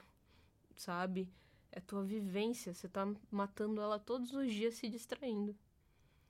sabe? 0.76 1.32
É 1.72 1.80
tua 1.80 2.02
vivência. 2.02 2.74
Você 2.74 2.88
tá 2.88 3.06
matando 3.30 3.80
ela 3.80 3.98
todos 3.98 4.32
os 4.32 4.52
dias 4.52 4.74
se 4.74 4.88
distraindo. 4.88 5.56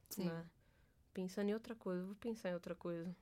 Sim. 0.08 0.24
Né? 0.24 0.46
Pensando 1.14 1.48
em 1.48 1.54
outra 1.54 1.74
coisa. 1.74 2.04
Vou 2.04 2.14
pensar 2.16 2.50
em 2.50 2.54
outra 2.54 2.74
coisa. 2.74 3.14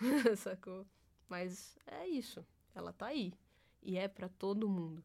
Sacou? 0.36 0.86
Mas 1.28 1.76
é 1.86 2.06
isso. 2.06 2.44
Ela 2.74 2.92
tá 2.92 3.06
aí. 3.06 3.32
E 3.82 3.96
é 3.96 4.08
para 4.08 4.28
todo 4.28 4.68
mundo. 4.68 5.04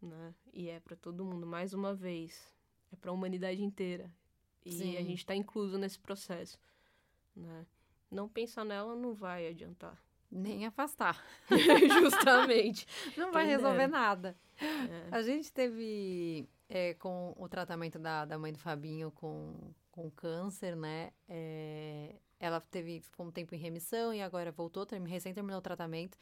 Né? 0.00 0.34
E 0.52 0.68
é 0.68 0.80
para 0.80 0.96
todo 0.96 1.24
mundo. 1.24 1.46
Mais 1.46 1.72
uma 1.72 1.94
vez. 1.94 2.52
É 2.92 2.96
pra 2.96 3.12
humanidade 3.12 3.62
inteira. 3.62 4.10
E 4.64 4.72
Sim. 4.72 4.96
a 4.96 5.02
gente 5.02 5.24
tá 5.24 5.34
incluso 5.34 5.78
nesse 5.78 5.98
processo. 5.98 6.58
Né? 7.36 7.66
não 8.14 8.28
pensar 8.28 8.64
nela 8.64 8.94
não 8.94 9.12
vai 9.12 9.48
adiantar. 9.48 10.00
Nem 10.34 10.66
afastar. 10.66 11.24
Justamente. 11.48 12.86
não 13.16 13.30
vai 13.30 13.46
resolver 13.46 13.86
nada. 13.86 14.36
É. 14.60 15.08
A 15.16 15.22
gente 15.22 15.52
teve 15.52 16.48
é, 16.68 16.94
com 16.94 17.32
o 17.38 17.48
tratamento 17.48 18.00
da, 18.00 18.24
da 18.24 18.36
mãe 18.36 18.52
do 18.52 18.58
Fabinho 18.58 19.12
com, 19.12 19.54
com 19.92 20.10
câncer, 20.10 20.74
né? 20.74 21.12
É, 21.28 22.16
ela 22.40 22.60
teve 22.60 23.00
ficou 23.00 23.26
um 23.26 23.30
tempo 23.30 23.54
em 23.54 23.58
remissão 23.58 24.12
e 24.12 24.20
agora 24.20 24.50
voltou, 24.50 24.84
term, 24.84 25.04
recém 25.04 25.32
terminou 25.32 25.60
o 25.60 25.62
tratamento. 25.62 26.18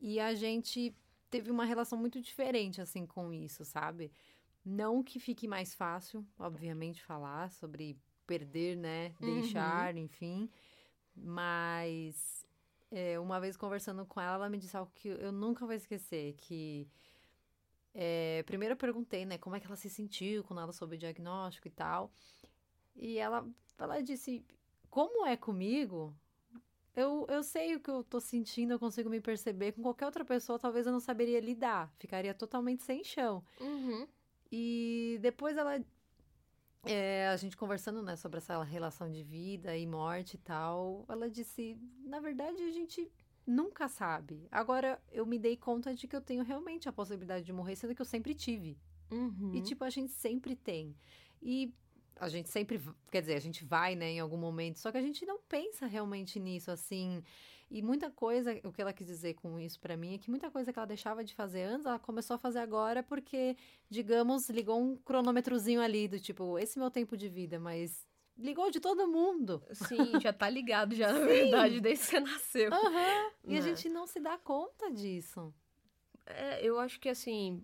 E 0.00 0.18
a 0.18 0.34
gente 0.34 0.92
teve 1.30 1.48
uma 1.48 1.64
relação 1.64 1.96
muito 1.96 2.20
diferente, 2.20 2.80
assim, 2.80 3.06
com 3.06 3.32
isso, 3.32 3.64
sabe? 3.64 4.10
Não 4.64 5.00
que 5.00 5.20
fique 5.20 5.46
mais 5.46 5.74
fácil, 5.74 6.26
obviamente, 6.38 7.04
falar 7.04 7.52
sobre 7.52 7.96
perder, 8.26 8.76
né? 8.76 9.14
Uhum. 9.20 9.40
Deixar, 9.40 9.94
uhum. 9.94 10.00
enfim. 10.00 10.50
Mas 11.14 12.33
é, 12.94 13.18
uma 13.18 13.40
vez 13.40 13.56
conversando 13.56 14.06
com 14.06 14.20
ela, 14.20 14.34
ela 14.34 14.48
me 14.48 14.56
disse 14.56 14.76
algo 14.76 14.90
que 14.94 15.08
eu 15.08 15.32
nunca 15.32 15.66
vou 15.66 15.74
esquecer, 15.74 16.34
que 16.34 16.88
é, 17.92 18.44
primeiro 18.46 18.74
eu 18.74 18.76
perguntei, 18.76 19.24
né, 19.24 19.36
como 19.36 19.56
é 19.56 19.60
que 19.60 19.66
ela 19.66 19.76
se 19.76 19.90
sentiu 19.90 20.44
quando 20.44 20.60
ela 20.60 20.72
soube 20.72 20.94
o 20.94 20.98
diagnóstico 20.98 21.66
e 21.66 21.70
tal. 21.72 22.12
E 22.94 23.18
ela, 23.18 23.44
ela 23.76 24.00
disse, 24.00 24.44
como 24.88 25.26
é 25.26 25.36
comigo, 25.36 26.14
eu, 26.94 27.26
eu 27.28 27.42
sei 27.42 27.74
o 27.74 27.80
que 27.80 27.90
eu 27.90 28.04
tô 28.04 28.20
sentindo, 28.20 28.72
eu 28.72 28.78
consigo 28.78 29.10
me 29.10 29.20
perceber. 29.20 29.72
Com 29.72 29.82
qualquer 29.82 30.06
outra 30.06 30.24
pessoa, 30.24 30.58
talvez 30.58 30.86
eu 30.86 30.92
não 30.92 31.00
saberia 31.00 31.40
lidar. 31.40 31.92
Ficaria 31.98 32.32
totalmente 32.32 32.84
sem 32.84 33.02
chão. 33.02 33.44
Uhum. 33.60 34.06
E 34.52 35.18
depois 35.20 35.56
ela 35.56 35.84
é, 36.86 37.28
a 37.28 37.36
gente 37.36 37.56
conversando, 37.56 38.02
né, 38.02 38.16
sobre 38.16 38.38
essa 38.38 38.62
relação 38.62 39.10
de 39.10 39.22
vida 39.22 39.76
e 39.76 39.86
morte 39.86 40.34
e 40.34 40.38
tal, 40.38 41.04
ela 41.08 41.28
disse, 41.28 41.78
na 42.04 42.20
verdade, 42.20 42.62
a 42.62 42.70
gente 42.70 43.10
nunca 43.46 43.88
sabe. 43.88 44.46
Agora, 44.50 45.00
eu 45.12 45.26
me 45.26 45.38
dei 45.38 45.56
conta 45.56 45.94
de 45.94 46.06
que 46.06 46.16
eu 46.16 46.20
tenho 46.20 46.42
realmente 46.42 46.88
a 46.88 46.92
possibilidade 46.92 47.44
de 47.44 47.52
morrer, 47.52 47.76
sendo 47.76 47.94
que 47.94 48.02
eu 48.02 48.06
sempre 48.06 48.34
tive. 48.34 48.78
Uhum. 49.10 49.52
E, 49.54 49.62
tipo, 49.62 49.84
a 49.84 49.90
gente 49.90 50.12
sempre 50.12 50.56
tem. 50.56 50.96
E 51.42 51.72
a 52.16 52.28
gente 52.28 52.48
sempre, 52.48 52.80
quer 53.10 53.20
dizer, 53.20 53.34
a 53.34 53.40
gente 53.40 53.64
vai, 53.64 53.94
né, 53.94 54.12
em 54.12 54.20
algum 54.20 54.36
momento, 54.36 54.78
só 54.78 54.90
que 54.90 54.98
a 54.98 55.02
gente 55.02 55.26
não 55.26 55.38
pensa 55.40 55.86
realmente 55.86 56.38
nisso, 56.38 56.70
assim. 56.70 57.22
E 57.74 57.82
muita 57.82 58.08
coisa, 58.08 58.52
o 58.62 58.70
que 58.70 58.80
ela 58.80 58.92
quis 58.92 59.04
dizer 59.04 59.34
com 59.34 59.58
isso 59.58 59.80
para 59.80 59.96
mim 59.96 60.14
é 60.14 60.18
que 60.18 60.30
muita 60.30 60.48
coisa 60.48 60.72
que 60.72 60.78
ela 60.78 60.86
deixava 60.86 61.24
de 61.24 61.34
fazer 61.34 61.64
antes, 61.64 61.84
ela 61.84 61.98
começou 61.98 62.36
a 62.36 62.38
fazer 62.38 62.60
agora 62.60 63.02
porque, 63.02 63.56
digamos, 63.90 64.48
ligou 64.48 64.80
um 64.80 64.96
cronômetrozinho 64.96 65.80
ali 65.80 66.06
do 66.06 66.20
tipo, 66.20 66.56
esse 66.56 66.78
é 66.78 66.80
meu 66.80 66.88
tempo 66.88 67.16
de 67.16 67.28
vida, 67.28 67.58
mas 67.58 68.06
ligou 68.38 68.70
de 68.70 68.78
todo 68.78 69.08
mundo. 69.08 69.60
Sim, 69.72 70.20
já 70.20 70.32
tá 70.32 70.48
ligado 70.48 70.94
já, 70.94 71.12
na 71.12 71.18
verdade, 71.26 71.80
desde 71.80 72.04
que 72.04 72.10
você 72.12 72.20
nasceu. 72.20 72.70
Uhum. 72.70 73.30
E 73.48 73.58
a 73.58 73.60
Né? 73.60 73.62
gente 73.62 73.88
não 73.88 74.06
se 74.06 74.20
dá 74.20 74.38
conta 74.38 74.88
disso. 74.92 75.52
É, 76.26 76.64
eu 76.64 76.78
acho 76.78 77.00
que 77.00 77.08
assim, 77.08 77.60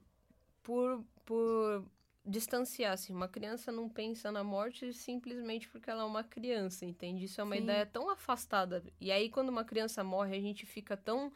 por, 0.60 1.04
por 1.24 1.84
distanciar, 2.24 2.92
assim, 2.92 3.12
uma 3.14 3.28
criança 3.28 3.72
não 3.72 3.88
pensa 3.88 4.30
na 4.30 4.44
morte 4.44 4.92
simplesmente 4.92 5.68
porque 5.68 5.90
ela 5.90 6.02
é 6.02 6.06
uma 6.06 6.22
criança, 6.24 6.84
entende? 6.84 7.24
Isso 7.24 7.40
é 7.40 7.44
uma 7.44 7.56
Sim. 7.56 7.62
ideia 7.62 7.86
tão 7.86 8.10
afastada. 8.10 8.82
E 9.00 9.10
aí, 9.10 9.30
quando 9.30 9.48
uma 9.48 9.64
criança 9.64 10.04
morre, 10.04 10.36
a 10.36 10.40
gente 10.40 10.66
fica 10.66 10.96
tão, 10.96 11.32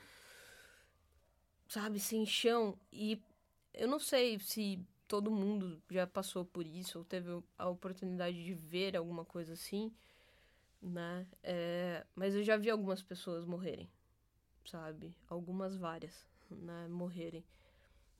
sabe, 1.68 1.98
sem 1.98 2.26
chão. 2.26 2.78
E 2.92 3.20
eu 3.72 3.88
não 3.88 3.98
sei 3.98 4.38
se 4.38 4.78
todo 5.08 5.30
mundo 5.30 5.82
já 5.90 6.06
passou 6.06 6.44
por 6.44 6.66
isso 6.66 6.98
ou 6.98 7.04
teve 7.04 7.30
a 7.58 7.68
oportunidade 7.68 8.42
de 8.44 8.54
ver 8.54 8.96
alguma 8.96 9.24
coisa 9.24 9.52
assim, 9.54 9.92
né? 10.82 11.26
É, 11.42 12.04
mas 12.14 12.34
eu 12.34 12.42
já 12.42 12.56
vi 12.56 12.70
algumas 12.70 13.02
pessoas 13.02 13.44
morrerem, 13.44 13.90
sabe? 14.66 15.14
Algumas 15.28 15.76
várias, 15.76 16.26
né? 16.50 16.88
Morrerem. 16.88 17.44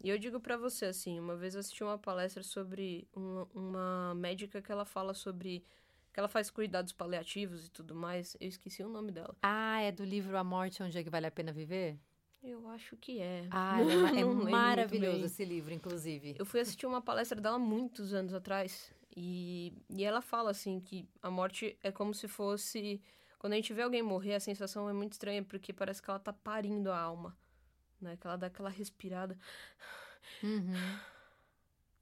E 0.02 0.08
eu 0.10 0.18
digo 0.18 0.38
pra 0.40 0.56
você, 0.56 0.86
assim, 0.86 1.18
uma 1.18 1.36
vez 1.36 1.54
eu 1.54 1.60
assisti 1.60 1.82
uma 1.82 1.98
palestra 1.98 2.42
sobre 2.42 3.08
uma, 3.14 3.48
uma 3.54 4.14
médica 4.14 4.60
que 4.60 4.70
ela 4.70 4.84
fala 4.84 5.14
sobre. 5.14 5.64
que 6.12 6.20
ela 6.20 6.28
faz 6.28 6.50
cuidados 6.50 6.92
paliativos 6.92 7.66
e 7.66 7.70
tudo 7.70 7.94
mais. 7.94 8.36
Eu 8.40 8.48
esqueci 8.48 8.82
o 8.82 8.88
nome 8.88 9.12
dela. 9.12 9.34
Ah, 9.42 9.80
é 9.80 9.90
do 9.90 10.04
livro 10.04 10.36
A 10.36 10.44
Morte 10.44 10.82
Onde 10.82 10.98
é 10.98 11.02
que 11.02 11.10
Vale 11.10 11.26
a 11.26 11.30
Pena 11.30 11.52
Viver? 11.52 11.98
Eu 12.42 12.68
acho 12.68 12.94
que 12.98 13.20
é. 13.20 13.48
Ah, 13.50 13.78
é, 14.14 14.20
é 14.20 14.24
maravilhoso 14.24 15.24
esse 15.24 15.44
livro, 15.44 15.72
inclusive. 15.72 16.36
Eu 16.38 16.44
fui 16.44 16.60
assistir 16.60 16.84
uma 16.84 17.00
palestra 17.00 17.40
dela 17.40 17.58
muitos 17.58 18.12
anos 18.12 18.34
atrás. 18.34 18.92
E, 19.16 19.72
e 19.88 20.04
ela 20.04 20.20
fala, 20.20 20.50
assim, 20.50 20.80
que 20.80 21.08
a 21.22 21.30
morte 21.30 21.78
é 21.82 21.90
como 21.90 22.12
se 22.12 22.28
fosse. 22.28 23.00
Quando 23.38 23.54
a 23.54 23.56
gente 23.56 23.72
vê 23.72 23.82
alguém 23.82 24.02
morrer, 24.02 24.34
a 24.34 24.40
sensação 24.40 24.90
é 24.90 24.92
muito 24.92 25.12
estranha, 25.12 25.42
porque 25.42 25.72
parece 25.72 26.02
que 26.02 26.10
ela 26.10 26.18
tá 26.18 26.32
parindo 26.32 26.90
a 26.90 26.98
alma. 26.98 27.34
Né? 28.04 28.16
Que 28.16 28.26
ela 28.26 28.37
dá 28.37 28.46
aquela 28.46 28.68
respirada. 28.70 29.37
Uhum. 30.42 31.00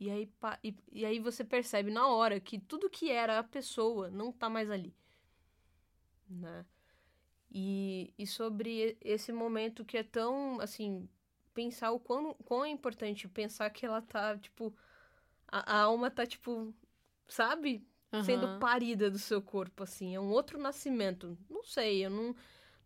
E 0.00 0.11
aí, 0.11 0.28
e, 0.64 0.75
e 0.90 1.04
aí 1.06 1.21
você 1.21 1.44
percebe 1.44 1.90
na 1.90 2.09
hora 2.09 2.40
que 2.40 2.59
tudo 2.59 2.90
que 2.90 3.11
era 3.11 3.38
a 3.38 3.44
pessoa 3.44 4.11
não 4.11 4.32
tá 4.32 4.49
mais 4.50 4.68
ali. 4.71 4.92
Né? 6.28 6.66
E, 7.50 8.12
e 8.18 8.26
sobre 8.26 8.97
esse 9.00 9.32
momento 9.32 9.85
que 9.85 9.97
é 9.99 10.02
tão, 10.02 10.61
assim, 10.61 11.09
pensar 11.54 11.92
o 11.92 12.00
quão, 12.00 12.35
quão 12.44 12.64
é 12.64 12.71
importante 12.71 13.28
pensar 13.28 13.71
que 13.71 13.87
ela 13.87 14.02
tá, 14.02 14.37
tipo, 14.38 14.75
a, 15.49 15.78
a 15.78 15.82
alma 15.82 16.11
tá, 16.11 16.26
tipo, 16.26 16.75
sabe? 17.28 17.87
Sendo 18.18 18.49
Aham. 18.49 18.59
parida 18.59 19.11
do 19.11 19.18
seu 19.18 19.42
corpo, 19.42 19.85
assim. 19.85 20.14
É 20.14 20.21
um 20.21 20.30
outro 20.30 20.59
nascimento. 20.59 21.38
Não 21.50 21.64
sei, 21.64 22.04
eu 22.06 22.11
não, 22.11 22.37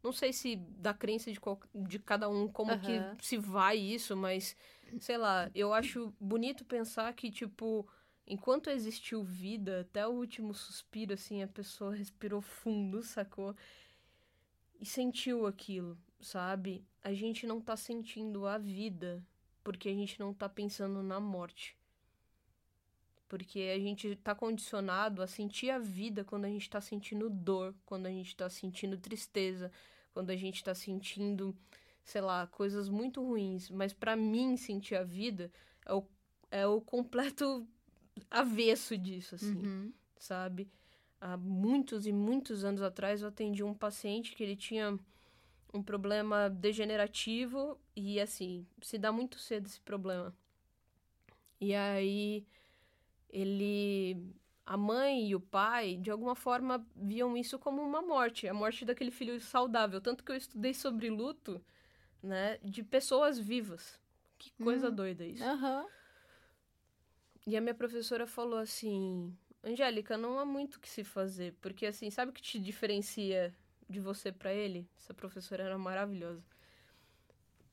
não 0.03 0.13
sei 0.13 0.33
se 0.33 0.57
da 0.57 0.95
crença 0.95 1.33
de, 1.33 1.41
qual, 1.41 1.61
de 1.75 1.99
cada 1.99 2.29
um 2.29 2.49
como 2.49 2.73
Aham. 2.73 3.17
que 3.17 3.25
se 3.25 3.37
vai 3.37 3.77
isso, 3.77 4.17
mas, 4.17 4.57
sei 5.01 5.17
lá, 5.19 5.51
eu 5.55 5.73
acho 5.73 6.15
bonito 6.21 6.65
pensar 6.65 7.13
que, 7.15 7.31
tipo, 7.31 7.87
enquanto 8.27 8.71
existiu 8.71 9.23
vida, 9.23 9.81
até 9.81 10.07
o 10.07 10.13
último 10.13 10.55
suspiro, 10.55 11.15
assim, 11.15 11.43
a 11.43 11.49
pessoa 11.49 11.95
respirou 11.95 12.41
fundo, 12.41 13.03
sacou? 13.03 13.55
E 14.81 14.87
sentiu 14.87 15.47
aquilo, 15.47 15.99
sabe? 16.21 16.85
A 17.03 17.13
gente 17.13 17.47
não 17.47 17.61
tá 17.61 17.77
sentindo 17.77 18.47
a 18.47 18.59
vida 18.59 19.25
porque 19.65 19.89
a 19.89 19.95
gente 19.95 20.21
não 20.21 20.33
tá 20.33 20.49
pensando 20.49 21.03
na 21.03 21.19
morte. 21.19 21.76
Porque 23.29 23.73
a 23.75 23.79
gente 23.79 24.15
tá 24.17 24.35
condicionado 24.35 25.21
a 25.23 25.27
sentir 25.27 25.71
a 25.71 25.79
vida 25.79 26.25
quando 26.25 26.45
a 26.45 26.49
gente 26.49 26.71
tá 26.71 26.81
sentindo 26.81 27.29
dor, 27.29 27.75
quando 27.85 28.07
a 28.07 28.11
gente 28.11 28.37
tá 28.37 28.49
sentindo 28.49 28.97
tristeza, 28.97 29.71
quando 30.15 30.31
a 30.31 30.37
gente 30.37 30.63
tá 30.63 30.75
sentindo, 30.75 31.55
sei 32.05 32.21
lá, 32.21 32.47
coisas 32.47 32.89
muito 32.89 33.21
ruins. 33.23 33.69
Mas 33.71 33.93
pra 33.93 34.15
mim, 34.15 34.57
sentir 34.57 34.95
a 34.95 35.03
vida 35.03 35.51
é 35.85 35.93
o, 35.93 36.05
é 36.51 36.67
o 36.67 36.81
completo 36.81 37.67
avesso 38.31 38.97
disso, 38.97 39.35
assim 39.35 39.59
Uhum. 39.59 39.93
sabe? 40.19 40.69
Há 41.21 41.37
muitos 41.37 42.07
e 42.07 42.13
muitos 42.13 42.63
anos 42.65 42.83
atrás 42.83 43.23
eu 43.23 43.29
atendi 43.29 43.63
um 43.65 43.75
paciente 43.75 44.35
que 44.35 44.43
ele 44.43 44.55
tinha 44.55 44.99
um 45.75 45.83
problema 45.83 46.49
degenerativo 46.49 47.79
e 47.95 48.21
assim, 48.21 48.67
se 48.81 48.97
dá 48.99 49.11
muito 49.11 49.39
cedo 49.39 49.67
esse 49.67 49.81
problema. 49.81 50.35
E 51.61 51.75
aí 51.75 52.47
ele 53.37 54.35
a 54.65 54.77
mãe 54.77 55.29
e 55.29 55.35
o 55.35 55.41
pai, 55.41 55.97
de 55.97 56.11
alguma 56.11 56.35
forma, 56.35 56.85
viam 56.97 57.37
isso 57.37 57.59
como 57.59 57.81
uma 57.83 58.03
morte, 58.03 58.49
a 58.49 58.55
morte 58.55 58.85
daquele 58.85 59.13
filho 59.13 59.41
saudável, 59.41 60.01
tanto 60.01 60.25
que 60.25 60.33
eu 60.33 60.37
estudei 60.37 60.75
sobre 60.75 61.09
luto, 61.09 61.65
né, 62.23 62.59
de 62.65 62.83
pessoas 62.83 63.39
vivas. 63.39 64.01
Que 64.39 64.51
coisa 64.63 64.91
Hum. 64.91 64.95
doida 64.95 65.25
isso. 65.25 65.45
Aham. 65.45 65.87
E 67.47 67.57
a 67.57 67.61
minha 67.61 67.75
professora 67.75 68.27
falou 68.27 68.59
assim: 68.59 69.37
Angélica, 69.63 70.17
não 70.17 70.39
há 70.39 70.45
muito 70.45 70.77
o 70.77 70.81
que 70.81 70.89
se 70.89 71.05
fazer, 71.05 71.55
porque 71.61 71.87
assim, 71.87 72.11
sabe 72.11 72.31
o 72.31 72.35
que 72.35 72.43
te 72.43 72.59
diferencia 72.59 73.55
de 73.89 74.01
você 74.01 74.33
pra 74.33 74.53
ele? 74.53 74.89
Essa 74.99 75.15
professora 75.15 75.63
era 75.63 75.79
maravilhosa. 75.79 76.43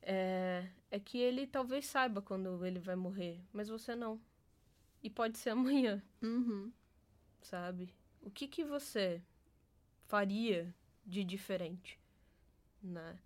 É, 0.01 0.65
é 0.91 1.00
que 1.00 1.17
ele 1.17 1.48
talvez 1.48 1.86
saiba 1.86 2.22
quando 2.22 2.65
ele 2.65 2.79
vai 2.79 2.96
morrer, 2.96 3.39
mas 3.53 3.70
você 3.70 3.96
não. 3.96 4.20
E 5.03 5.10
pode 5.10 5.38
ser 5.38 5.51
amanhã, 5.51 6.01
Uhum. 6.22 6.72
sabe? 7.41 7.93
O 8.22 8.31
que 8.31 8.48
que 8.48 8.63
você 8.63 9.22
faria 10.07 10.74
de 11.05 11.24
diferente, 11.24 12.00
né? 12.81 13.17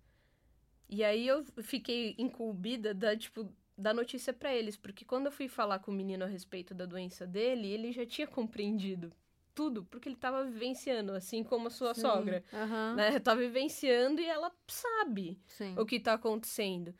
E 0.88 1.04
aí 1.04 1.26
eu 1.26 1.44
fiquei 1.62 2.14
incumbida 2.18 2.94
da, 2.94 3.16
tipo, 3.16 3.52
da 3.76 3.92
notícia 3.92 4.32
pra 4.32 4.54
eles, 4.54 4.76
porque 4.76 5.04
quando 5.04 5.26
eu 5.26 5.32
fui 5.32 5.48
falar 5.48 5.78
com 5.80 5.90
o 5.90 5.94
menino 5.94 6.24
a 6.24 6.28
respeito 6.28 6.74
da 6.74 6.86
doença 6.86 7.26
dele, 7.26 7.68
ele 7.68 7.92
já 7.92 8.06
tinha 8.06 8.26
compreendido 8.26 9.12
tudo, 9.54 9.84
porque 9.84 10.08
ele 10.08 10.16
tava 10.16 10.44
vivenciando, 10.44 11.12
assim 11.12 11.42
como 11.44 11.66
a 11.68 11.70
sua 11.70 11.94
Sim. 11.94 12.00
sogra, 12.00 12.44
Aham. 12.52 12.96
né? 12.96 13.18
Tá 13.20 13.34
vivenciando 13.34 14.20
e 14.20 14.26
ela 14.26 14.52
sabe 14.66 15.38
Sim. 15.46 15.74
o 15.76 15.84
que 15.84 16.00
tá 16.00 16.14
acontecendo. 16.14 16.94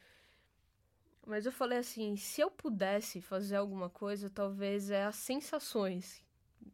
Mas 1.28 1.44
eu 1.44 1.52
falei 1.52 1.76
assim, 1.78 2.16
se 2.16 2.40
eu 2.40 2.50
pudesse 2.50 3.20
fazer 3.20 3.56
alguma 3.56 3.90
coisa, 3.90 4.30
talvez 4.30 4.90
é 4.90 5.04
as 5.04 5.16
sensações 5.16 6.24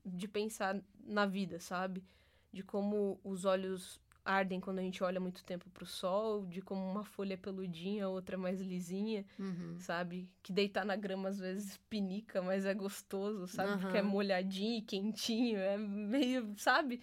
de 0.07 0.29
pensar 0.29 0.81
na 1.05 1.27
vida, 1.27 1.59
sabe? 1.59 2.05
De 2.53 2.63
como 2.63 3.19
os 3.25 3.45
olhos 3.45 4.01
ardem 4.25 4.61
quando 4.61 4.79
a 4.79 4.83
gente 4.83 5.03
olha 5.03 5.19
muito 5.19 5.43
tempo 5.45 5.69
pro 5.71 5.85
sol, 5.85 6.47
de 6.47 6.63
como 6.63 6.81
uma 6.89 7.05
folha 7.05 7.35
é 7.35 7.37
peludinha, 7.37 8.09
outra 8.09 8.37
é 8.37 8.39
mais 8.39 8.61
lisinha, 8.61 9.27
Uhum. 9.41 9.75
sabe? 9.81 10.31
Que 10.41 10.53
deitar 10.53 10.85
na 10.85 10.95
grama 10.95 11.29
às 11.29 11.39
vezes 11.41 11.77
pinica, 11.91 12.41
mas 12.41 12.65
é 12.65 12.73
gostoso, 12.73 13.49
sabe? 13.49 13.83
Porque 13.83 13.99
é 13.99 14.03
molhadinho 14.03 14.79
e 14.79 14.83
quentinho, 14.83 15.59
é 15.59 15.77
meio, 15.77 16.55
sabe? 16.57 17.01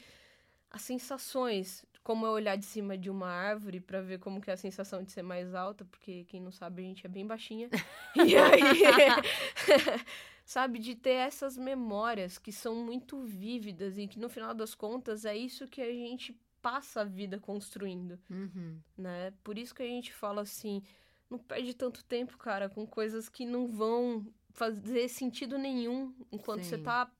As 0.72 0.82
sensações, 0.84 1.86
como 2.01 2.25
é 2.25 2.30
olhar 2.30 2.56
de 2.56 2.66
cima 2.66 2.98
de 2.98 3.10
uma 3.10 3.28
árvore 3.28 3.82
pra 3.82 4.00
ver 4.01 4.20
como 4.20 4.40
que 4.40 4.50
é 4.50 4.54
a 4.54 4.58
sensação 4.58 5.04
de 5.04 5.12
ser 5.12 5.22
mais 5.22 5.54
alta, 5.54 5.84
porque 5.84 6.24
quem 6.30 6.40
não 6.42 6.51
sabe 6.51 6.82
a 6.82 6.86
gente 6.86 7.06
é 7.06 7.10
bem 7.10 7.28
baixinha. 7.28 7.70
E 8.16 8.36
aí, 8.38 8.62
sabe, 10.46 10.80
de 10.80 10.96
ter 10.96 11.12
essas 11.12 11.58
memórias 11.58 12.38
que 12.38 12.51
são 12.51 12.75
muito 12.75 13.22
vívidas 13.22 13.98
e 13.98 14.08
que 14.08 14.20
no 14.20 14.30
final 14.30 14.54
das 14.54 14.74
contas 14.74 15.25
é 15.25 15.36
isso 15.36 15.68
que 15.68 15.82
a 15.82 15.92
gente 15.92 16.36
passa 16.62 17.01
a 17.01 17.04
vida 17.04 17.40
construindo 17.40 18.20
Uhum. 18.30 18.80
né? 18.98 19.34
Por 19.44 19.58
isso 19.58 19.74
que 19.74 19.82
a 19.84 19.88
gente 19.88 20.13
fala 20.13 20.42
assim, 20.42 20.84
não 21.30 21.40
perde 21.40 21.74
tanto 21.74 22.04
tempo, 22.04 22.38
cara, 22.38 22.70
com 22.70 22.86
coisas 22.86 23.28
que 23.30 23.46
não 23.46 23.68
vão 23.68 24.25
fazer 24.51 25.08
sentido 25.10 25.58
nenhum 25.58 26.13
enquanto 26.32 26.63
você 26.63 26.78
Sim. 26.78 26.84
tá 26.84 27.12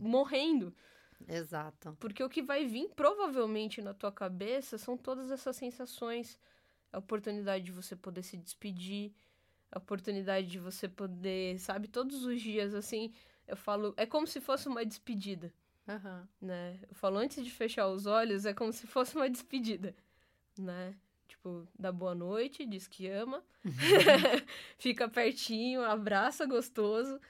morrendo. 0.00 0.74
Exato. 1.28 1.96
Porque 2.00 2.22
o 2.22 2.28
que 2.28 2.42
vai 2.42 2.66
vir 2.66 2.90
provavelmente 2.94 3.80
na 3.80 3.94
tua 3.94 4.12
cabeça 4.12 4.78
são 4.78 4.96
todas 4.96 5.30
essas 5.30 5.56
sensações. 5.56 6.38
A 6.92 6.98
oportunidade 6.98 7.64
de 7.64 7.72
você 7.72 7.96
poder 7.96 8.22
se 8.22 8.36
despedir, 8.36 9.12
a 9.70 9.78
oportunidade 9.78 10.46
de 10.46 10.58
você 10.58 10.88
poder, 10.88 11.58
sabe, 11.58 11.88
todos 11.88 12.24
os 12.24 12.40
dias 12.40 12.74
assim, 12.74 13.12
eu 13.46 13.56
falo, 13.56 13.92
é 13.96 14.06
como 14.06 14.26
se 14.26 14.40
fosse 14.40 14.68
uma 14.68 14.84
despedida 14.84 15.52
Aham. 15.88 16.26
né? 16.40 16.78
Eu 16.88 16.94
falo 16.94 17.18
antes 17.18 17.44
de 17.44 17.50
fechar 17.50 17.88
os 17.88 18.06
olhos, 18.06 18.46
é 18.46 18.54
como 18.54 18.72
se 18.72 18.86
fosse 18.86 19.16
uma 19.16 19.28
despedida, 19.28 19.94
né? 20.58 20.94
Tipo, 21.28 21.66
dá 21.78 21.90
boa 21.92 22.14
noite, 22.14 22.64
diz 22.64 22.86
que 22.86 23.08
ama, 23.08 23.42
fica 24.78 25.08
pertinho, 25.08 25.82
abraça 25.82 26.46
gostoso, 26.46 27.20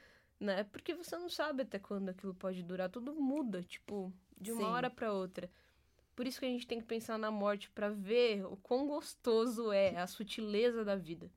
né? 0.45 0.65
Porque 0.65 0.95
você 0.95 1.17
não 1.17 1.29
sabe 1.29 1.63
até 1.63 1.79
quando 1.79 2.09
aquilo 2.11 2.35
pode 2.35 2.63
durar, 2.63 2.89
tudo 2.91 3.15
muda, 3.15 3.63
tipo, 3.63 4.13
de 4.41 4.53
uma 4.53 4.67
Sim. 4.67 4.71
hora 4.71 4.91
pra 4.91 5.13
outra. 5.13 5.51
Por 6.15 6.27
isso 6.27 6.39
que 6.39 6.47
a 6.47 6.49
gente 6.49 6.67
tem 6.67 6.79
que 6.79 6.87
pensar 6.87 7.19
na 7.19 7.31
morte 7.31 7.71
pra 7.71 7.89
ver 7.91 8.45
o 8.47 8.57
quão 8.57 8.87
gostoso 8.87 9.73
é 9.73 9.97
a 9.97 10.07
sutileza 10.07 10.85
da 10.85 10.95
vida. 10.97 11.31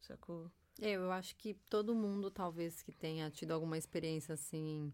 Sacou? 0.00 0.50
Eu 0.80 1.10
acho 1.10 1.34
que 1.36 1.54
todo 1.54 1.94
mundo, 1.94 2.30
talvez, 2.30 2.82
que 2.82 2.92
tenha 2.92 3.28
tido 3.30 3.50
alguma 3.50 3.76
experiência 3.76 4.34
assim 4.34 4.92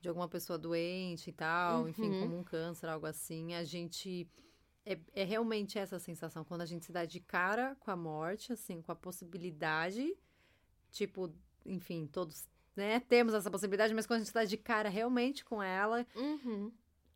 de 0.00 0.08
alguma 0.08 0.28
pessoa 0.28 0.58
doente 0.58 1.30
e 1.30 1.32
tal, 1.32 1.82
Uhum. 1.82 1.88
enfim, 1.88 2.12
como 2.20 2.36
um 2.38 2.44
câncer, 2.44 2.88
algo 2.88 3.06
assim, 3.06 3.54
a 3.54 3.64
gente. 3.64 4.28
É, 4.84 4.98
é 5.14 5.24
realmente 5.24 5.78
essa 5.78 5.98
sensação, 5.98 6.44
quando 6.44 6.60
a 6.60 6.66
gente 6.66 6.84
se 6.84 6.92
dá 6.92 7.06
de 7.06 7.18
cara 7.20 7.74
com 7.80 7.90
a 7.90 7.96
morte, 7.96 8.52
assim, 8.52 8.82
com 8.82 8.92
a 8.92 8.94
possibilidade, 8.94 10.14
tipo, 10.90 11.34
enfim, 11.64 12.06
todos, 12.06 12.48
né, 12.76 13.00
temos 13.00 13.34
essa 13.34 13.50
possibilidade, 13.50 13.94
mas 13.94 14.06
quando 14.06 14.20
a 14.20 14.24
gente 14.24 14.34
dá 14.34 14.44
de 14.44 14.56
cara 14.56 14.88
realmente 14.88 15.44
com 15.44 15.62
ela, 15.62 16.06
Uhum. 16.14 16.72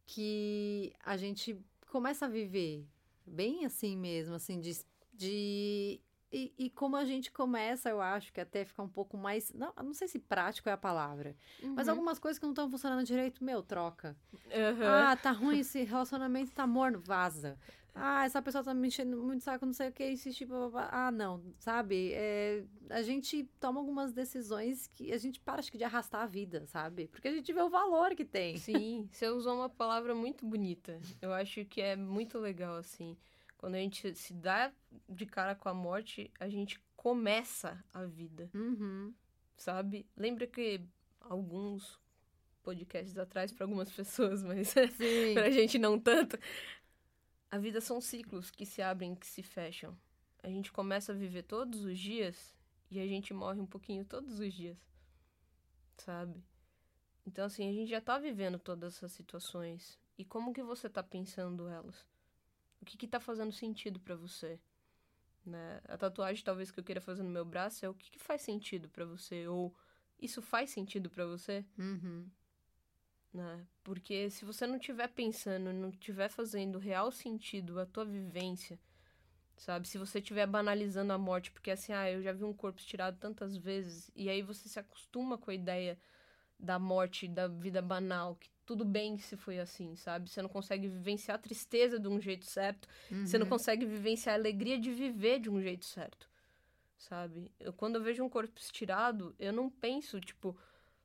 que 0.06 0.92
a 1.04 1.16
gente 1.16 1.58
começa 1.90 2.26
a 2.26 2.28
viver 2.28 2.86
bem 3.26 3.64
assim 3.64 3.96
mesmo, 3.96 4.34
assim, 4.34 4.60
de. 4.60 4.76
de 5.12 6.00
e, 6.30 6.52
e 6.58 6.70
como 6.70 6.94
a 6.96 7.06
gente 7.06 7.32
começa, 7.32 7.88
eu 7.88 8.02
acho 8.02 8.30
que 8.32 8.40
até 8.40 8.64
ficar 8.64 8.82
um 8.82 8.88
pouco 8.88 9.16
mais. 9.16 9.50
Não, 9.52 9.72
não 9.82 9.94
sei 9.94 10.06
se 10.08 10.18
prático 10.18 10.68
é 10.68 10.72
a 10.72 10.76
palavra, 10.76 11.34
mas 11.74 11.88
Uhum. 11.88 11.94
algumas 11.94 12.18
coisas 12.18 12.38
que 12.38 12.44
não 12.44 12.52
estão 12.52 12.70
funcionando 12.70 13.04
direito, 13.04 13.42
meu, 13.42 13.62
troca. 13.62 14.16
Aham. 14.52 15.08
Ah, 15.10 15.16
tá 15.16 15.30
ruim 15.30 15.60
esse 15.60 15.82
relacionamento, 15.84 16.52
tá 16.52 16.66
morno, 16.66 17.00
vaza. 17.00 17.58
Ah, 18.00 18.24
essa 18.24 18.40
pessoa 18.40 18.62
tá 18.64 18.72
me 18.72 18.88
enchendo 18.88 19.16
muito 19.22 19.42
saco, 19.44 19.66
não 19.66 19.72
sei 19.72 19.88
o 19.88 19.92
que, 19.92 20.10
insistir, 20.10 20.46
blá, 20.46 20.68
blá. 20.68 20.88
Ah, 20.92 21.10
não, 21.10 21.42
sabe? 21.58 22.12
É, 22.14 22.64
a 22.90 23.02
gente 23.02 23.44
toma 23.60 23.80
algumas 23.80 24.12
decisões 24.12 24.86
que 24.88 25.12
a 25.12 25.18
gente 25.18 25.40
para 25.40 25.58
acho 25.60 25.70
que 25.72 25.78
de 25.78 25.84
arrastar 25.84 26.22
a 26.22 26.26
vida, 26.26 26.66
sabe? 26.66 27.08
Porque 27.08 27.28
a 27.28 27.32
gente 27.32 27.52
vê 27.52 27.60
o 27.60 27.68
valor 27.68 28.14
que 28.14 28.24
tem. 28.24 28.56
Sim, 28.56 29.08
você 29.10 29.28
usou 29.28 29.56
uma 29.56 29.68
palavra 29.68 30.14
muito 30.14 30.46
bonita. 30.46 31.00
Eu 31.20 31.32
acho 31.32 31.64
que 31.64 31.80
é 31.80 31.96
muito 31.96 32.38
legal, 32.38 32.76
assim. 32.76 33.16
Quando 33.56 33.74
a 33.74 33.78
gente 33.78 34.14
se 34.14 34.32
dá 34.32 34.72
de 35.08 35.26
cara 35.26 35.54
com 35.54 35.68
a 35.68 35.74
morte, 35.74 36.30
a 36.38 36.48
gente 36.48 36.80
começa 36.96 37.82
a 37.92 38.04
vida, 38.04 38.48
Uhum. 38.54 39.12
sabe? 39.56 40.06
Lembra 40.16 40.46
que 40.46 40.80
alguns 41.20 41.98
podcasts 42.62 43.16
atrás 43.18 43.50
para 43.52 43.64
algumas 43.64 43.90
pessoas, 43.90 44.42
mas 44.42 44.68
Sim. 44.68 45.34
pra 45.34 45.50
gente 45.50 45.78
não 45.78 45.98
tanto. 45.98 46.38
A 47.50 47.58
vida 47.58 47.80
são 47.80 48.00
ciclos 48.00 48.50
que 48.50 48.66
se 48.66 48.82
abrem, 48.82 49.14
que 49.14 49.26
se 49.26 49.42
fecham. 49.42 49.96
A 50.42 50.48
gente 50.48 50.70
começa 50.70 51.12
a 51.12 51.14
viver 51.14 51.42
todos 51.44 51.84
os 51.84 51.98
dias 51.98 52.54
e 52.90 53.00
a 53.00 53.06
gente 53.06 53.32
morre 53.32 53.60
um 53.60 53.66
pouquinho 53.66 54.04
todos 54.04 54.38
os 54.38 54.52
dias. 54.52 54.78
Sabe? 55.96 56.44
Então 57.26 57.46
assim, 57.46 57.68
a 57.68 57.72
gente 57.72 57.88
já 57.88 58.00
tá 58.00 58.18
vivendo 58.18 58.58
todas 58.58 58.96
essas 58.96 59.12
situações. 59.12 59.98
E 60.16 60.24
como 60.24 60.52
que 60.52 60.62
você 60.62 60.88
tá 60.90 61.02
pensando 61.02 61.68
elas? 61.68 62.06
O 62.80 62.84
que 62.84 62.96
que 62.96 63.08
tá 63.08 63.18
fazendo 63.18 63.52
sentido 63.52 63.98
pra 63.98 64.14
você? 64.14 64.60
Né? 65.44 65.80
A 65.88 65.96
tatuagem 65.96 66.44
talvez 66.44 66.70
que 66.70 66.78
eu 66.78 66.84
queira 66.84 67.00
fazer 67.00 67.22
no 67.22 67.30
meu 67.30 67.44
braço 67.44 67.84
é 67.84 67.88
o 67.88 67.94
que 67.94 68.10
que 68.10 68.18
faz 68.18 68.42
sentido 68.42 68.88
pra 68.88 69.04
você 69.04 69.48
ou 69.48 69.74
isso 70.20 70.42
faz 70.42 70.70
sentido 70.70 71.08
pra 71.08 71.24
você? 71.26 71.64
Uhum. 71.78 72.28
Né? 73.38 73.66
Porque 73.84 74.30
se 74.30 74.44
você 74.44 74.66
não 74.66 74.76
estiver 74.76 75.08
pensando, 75.08 75.72
não 75.72 75.90
estiver 75.90 76.28
fazendo 76.28 76.78
real 76.78 77.10
sentido 77.10 77.78
a 77.80 77.86
tua 77.86 78.04
vivência, 78.04 78.78
sabe? 79.56 79.88
Se 79.88 79.98
você 79.98 80.18
estiver 80.20 80.46
banalizando 80.46 81.12
a 81.12 81.18
morte, 81.18 81.50
porque 81.52 81.70
assim, 81.70 81.92
ah, 81.92 82.10
eu 82.10 82.22
já 82.22 82.32
vi 82.32 82.44
um 82.44 82.52
corpo 82.54 82.80
estirado 82.80 83.18
tantas 83.18 83.56
vezes, 83.56 84.10
e 84.16 84.28
aí 84.28 84.42
você 84.42 84.68
se 84.68 84.78
acostuma 84.78 85.38
com 85.38 85.50
a 85.50 85.54
ideia 85.54 85.98
da 86.58 86.78
morte, 86.78 87.28
da 87.28 87.48
vida 87.48 87.82
banal, 87.82 88.36
que 88.36 88.50
tudo 88.66 88.84
bem 88.84 89.18
se 89.18 89.36
foi 89.36 89.60
assim, 89.60 89.96
sabe? 89.96 90.30
Você 90.30 90.42
não 90.42 90.48
consegue 90.48 90.88
vivenciar 90.88 91.36
a 91.36 91.42
tristeza 91.42 91.98
de 91.98 92.08
um 92.08 92.20
jeito 92.20 92.46
certo, 92.46 92.88
você 93.24 93.38
não 93.38 93.46
Uhum. 93.46 93.48
consegue 93.48 93.86
vivenciar 93.86 94.34
a 94.36 94.38
alegria 94.38 94.78
de 94.78 94.92
viver 94.92 95.40
de 95.40 95.50
um 95.50 95.60
jeito 95.60 95.86
certo, 95.86 96.28
sabe? 96.96 97.50
Eu, 97.60 97.72
quando 97.72 97.96
eu 97.96 98.02
vejo 98.02 98.24
um 98.24 98.28
corpo 98.28 98.58
estirado, 98.60 99.34
eu 99.38 99.52
não 99.52 99.70
penso, 99.70 100.20
tipo, 100.20 100.56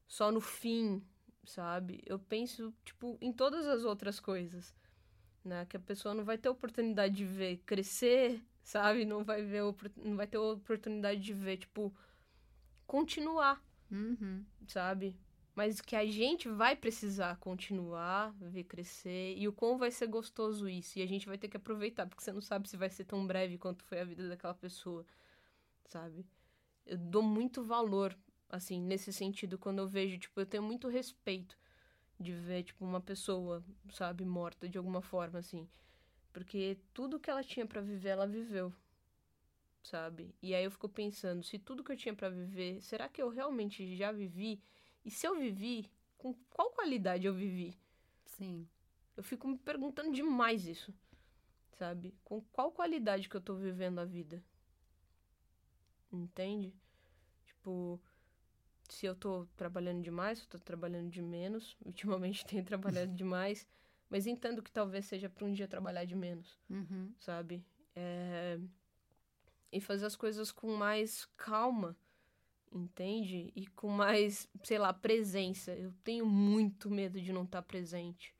só 0.07 0.31
no 0.31 0.41
fim, 0.41 1.03
sabe? 1.45 2.01
Eu 2.05 2.19
penso, 2.19 2.73
tipo, 2.85 3.17
em 3.21 3.31
todas 3.33 3.67
as 3.67 3.83
outras 3.83 4.19
coisas, 4.19 4.73
né? 5.43 5.65
Que 5.65 5.77
a 5.77 5.79
pessoa 5.79 6.13
não 6.13 6.23
vai 6.23 6.37
ter 6.37 6.49
oportunidade 6.49 7.15
de 7.15 7.25
ver 7.25 7.57
crescer, 7.65 8.41
sabe? 8.63 9.05
Não 9.05 9.23
vai 9.23 9.41
ver, 9.43 9.61
não 9.97 10.15
vai 10.15 10.27
ter 10.27 10.37
oportunidade 10.37 11.19
de 11.21 11.33
ver, 11.33 11.57
tipo, 11.57 11.93
continuar, 12.87 13.61
Uhum. 13.91 14.43
sabe? 14.67 15.17
Mas 15.55 15.79
que 15.81 15.95
a 15.95 16.05
gente 16.05 16.49
vai 16.49 16.75
precisar 16.75 17.37
continuar, 17.37 18.33
ver 18.39 18.63
crescer, 18.63 19.35
e 19.37 19.47
o 19.47 19.53
quão 19.53 19.77
vai 19.77 19.91
ser 19.91 20.07
gostoso 20.07 20.67
isso. 20.67 20.97
E 20.97 21.01
a 21.03 21.05
gente 21.07 21.27
vai 21.27 21.37
ter 21.37 21.47
que 21.47 21.57
aproveitar, 21.57 22.07
porque 22.07 22.23
você 22.23 22.31
não 22.31 22.41
sabe 22.41 22.67
se 22.67 22.75
vai 22.77 22.89
ser 22.89 23.05
tão 23.05 23.25
breve 23.27 23.57
quanto 23.57 23.83
foi 23.83 23.99
a 24.01 24.05
vida 24.05 24.27
daquela 24.27 24.53
pessoa, 24.55 25.05
sabe? 25.85 26.25
Eu 26.85 26.97
dou 26.97 27.21
muito 27.23 27.63
valor, 27.63 28.17
assim, 28.53 28.79
nesse 28.79 29.11
sentido, 29.11 29.57
quando 29.57 29.79
eu 29.79 29.87
vejo, 29.87 30.15
tipo, 30.19 30.39
eu 30.39 30.45
tenho 30.45 30.61
muito 30.61 30.87
respeito 30.87 31.57
de 32.19 32.31
ver, 32.33 32.63
tipo, 32.63 32.85
uma 32.85 33.01
pessoa, 33.01 33.63
sabe, 33.89 34.23
morta 34.23 34.69
de 34.69 34.77
alguma 34.77 35.01
forma, 35.01 35.39
assim. 35.39 35.67
Porque 36.31 36.77
tudo 36.93 37.19
que 37.19 37.31
ela 37.31 37.43
tinha 37.43 37.65
pra 37.65 37.81
viver, 37.81 38.09
ela 38.09 38.27
viveu, 38.27 38.71
sabe? 39.81 40.35
E 40.39 40.53
aí 40.53 40.63
eu 40.63 40.69
fico 40.69 40.87
pensando, 40.87 41.43
se 41.43 41.57
tudo 41.57 41.83
que 41.83 41.91
eu 41.91 41.97
tinha 41.97 42.13
pra 42.13 42.29
viver, 42.29 42.79
será 42.81 43.09
que 43.09 43.21
eu 43.21 43.29
realmente 43.29 43.95
já 43.95 44.11
vivi? 44.11 44.61
E 45.03 45.09
se 45.09 45.25
eu 45.27 45.35
vivi, 45.35 45.89
com 46.15 46.35
qual 46.51 46.69
qualidade 46.69 47.25
eu 47.25 47.33
vivi? 47.33 47.75
Sim. 48.23 48.67
Eu 49.17 49.23
fico 49.23 49.47
me 49.47 49.57
perguntando 49.57 50.11
demais 50.11 50.67
isso, 50.67 50.93
sabe? 51.71 52.13
Com 52.23 52.39
qual 52.39 52.71
qualidade 52.71 53.27
que 53.27 53.35
eu 53.35 53.41
tô 53.41 53.55
vivendo 53.55 53.97
a 53.97 54.05
vida? 54.05 54.43
Entende? 56.11 56.71
Tipo, 57.45 57.99
se 58.89 59.05
eu 59.05 59.15
tô 59.15 59.45
trabalhando 59.55 60.01
demais, 60.01 60.39
se 60.39 60.45
eu 60.45 60.49
tô 60.49 60.59
trabalhando 60.59 61.09
de 61.09 61.21
menos. 61.21 61.75
Ultimamente 61.85 62.45
tenho 62.45 62.63
trabalhado 62.63 63.13
demais, 63.13 63.67
mas 64.09 64.27
entendo 64.27 64.61
que 64.61 64.71
talvez 64.71 65.05
seja 65.05 65.29
pra 65.29 65.45
um 65.45 65.53
dia 65.53 65.67
trabalhar 65.67 66.05
de 66.05 66.15
menos 66.15 66.59
Uhum. 66.69 67.13
sabe? 67.19 67.63
É... 67.95 68.59
E 69.71 69.81
fazer 69.81 70.05
as 70.05 70.15
coisas 70.15 70.51
com 70.51 70.75
mais 70.75 71.25
calma, 71.35 71.97
entende? 72.71 73.51
E 73.55 73.65
com 73.67 73.89
mais, 73.89 74.47
sei 74.63 74.77
lá, 74.77 74.93
presença. 74.93 75.71
Eu 75.71 75.91
tenho 76.03 76.25
muito 76.27 76.91
medo 76.91 77.19
de 77.19 77.33
não 77.33 77.43
estar 77.43 77.63
presente, 77.63 78.35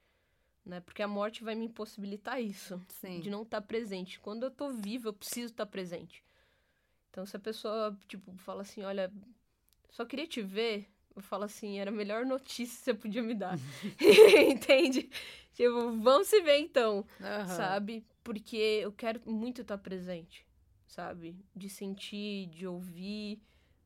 né? 0.63 0.79
Porque 0.81 1.01
a 1.01 1.07
morte 1.07 1.43
vai 1.43 1.55
me 1.55 1.65
impossibilitar 1.65 2.39
isso, 2.39 2.79
Sim. 2.87 3.19
de 3.19 3.31
não 3.31 3.41
estar 3.41 3.61
presente. 3.61 4.19
Quando 4.19 4.43
eu 4.43 4.51
tô 4.51 4.69
viva, 4.69 5.09
eu 5.09 5.13
preciso 5.13 5.51
estar 5.51 5.65
presente. 5.65 6.23
Então, 7.09 7.25
se 7.25 7.35
a 7.35 7.39
pessoa, 7.39 7.97
tipo, 8.07 8.35
fala 8.37 8.61
assim, 8.61 8.83
olha, 8.83 9.11
só 9.93 10.03
queria 10.03 10.27
te 10.27 10.41
ver, 10.41 10.89
eu 11.15 11.21
falo 11.21 11.43
assim, 11.43 11.79
era 11.79 11.91
a 11.91 11.93
melhor 11.93 12.25
notícia 12.25 12.75
que 12.77 12.83
você 12.83 12.93
podia 12.93 13.21
me 13.23 13.35
dar. 13.35 13.57
entende? 14.49 15.09
Tipo, 15.53 15.91
vamos 16.01 16.27
se 16.27 16.41
ver 16.41 16.57
então 16.57 17.05
Aham. 17.21 17.45
sabe? 17.47 18.05
Porque 18.23 18.57
eu 18.57 18.91
quero 18.91 19.21
muito 19.25 19.61
estar 19.61 19.77
presente, 19.77 20.45
sabe? 20.87 21.37
De 21.55 21.69
sentir, 21.69 22.47
de 22.47 22.65
ouvir, 22.65 23.39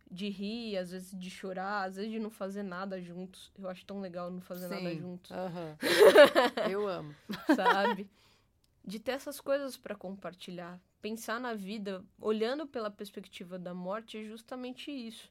de 0.09 0.29
rir, 0.29 0.77
às 0.77 0.91
vezes 0.91 1.11
de 1.11 1.29
chorar, 1.29 1.83
às 1.83 1.97
vezes 1.97 2.09
de 2.09 2.19
não 2.19 2.29
fazer 2.29 2.63
nada 2.63 3.01
juntos. 3.01 3.51
Eu 3.59 3.67
acho 3.67 3.85
tão 3.85 3.99
legal 3.99 4.31
não 4.31 4.39
fazer 4.39 4.69
nada 4.69 4.89
Sim. 4.89 4.99
juntos, 4.99 5.31
Aham. 5.31 5.77
Eu 6.71 6.87
amo. 6.87 7.13
sabe? 7.53 8.09
De 8.85 8.97
ter 8.99 9.11
essas 9.11 9.41
coisas 9.41 9.75
para 9.75 9.93
compartilhar. 9.93 10.79
Pensar 11.01 11.39
na 11.39 11.53
vida, 11.53 12.03
olhando 12.19 12.65
pela 12.65 12.89
perspectiva 12.89 13.59
da 13.59 13.73
morte, 13.73 14.17
é 14.17 14.23
justamente 14.23 14.89
isso, 14.89 15.29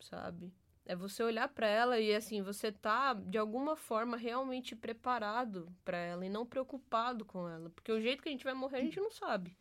sabe? 0.00 0.52
É 0.84 0.96
você 0.96 1.22
olhar 1.22 1.48
para 1.48 1.66
ela 1.66 2.00
e 2.00 2.14
assim, 2.14 2.40
você 2.40 2.72
tá 2.72 3.12
de 3.12 3.36
alguma 3.36 3.76
forma 3.76 4.16
realmente 4.16 4.74
preparado 4.74 5.70
para 5.84 5.98
ela 5.98 6.24
e 6.24 6.30
não 6.30 6.46
preocupado 6.46 7.24
com 7.24 7.46
ela, 7.48 7.68
porque 7.70 7.92
o 7.92 8.00
jeito 8.00 8.22
que 8.22 8.28
a 8.28 8.32
gente 8.32 8.44
vai 8.44 8.54
morrer 8.54 8.78
a 8.78 8.82
gente 8.82 8.98
não 8.98 9.10
sabe. 9.10 9.56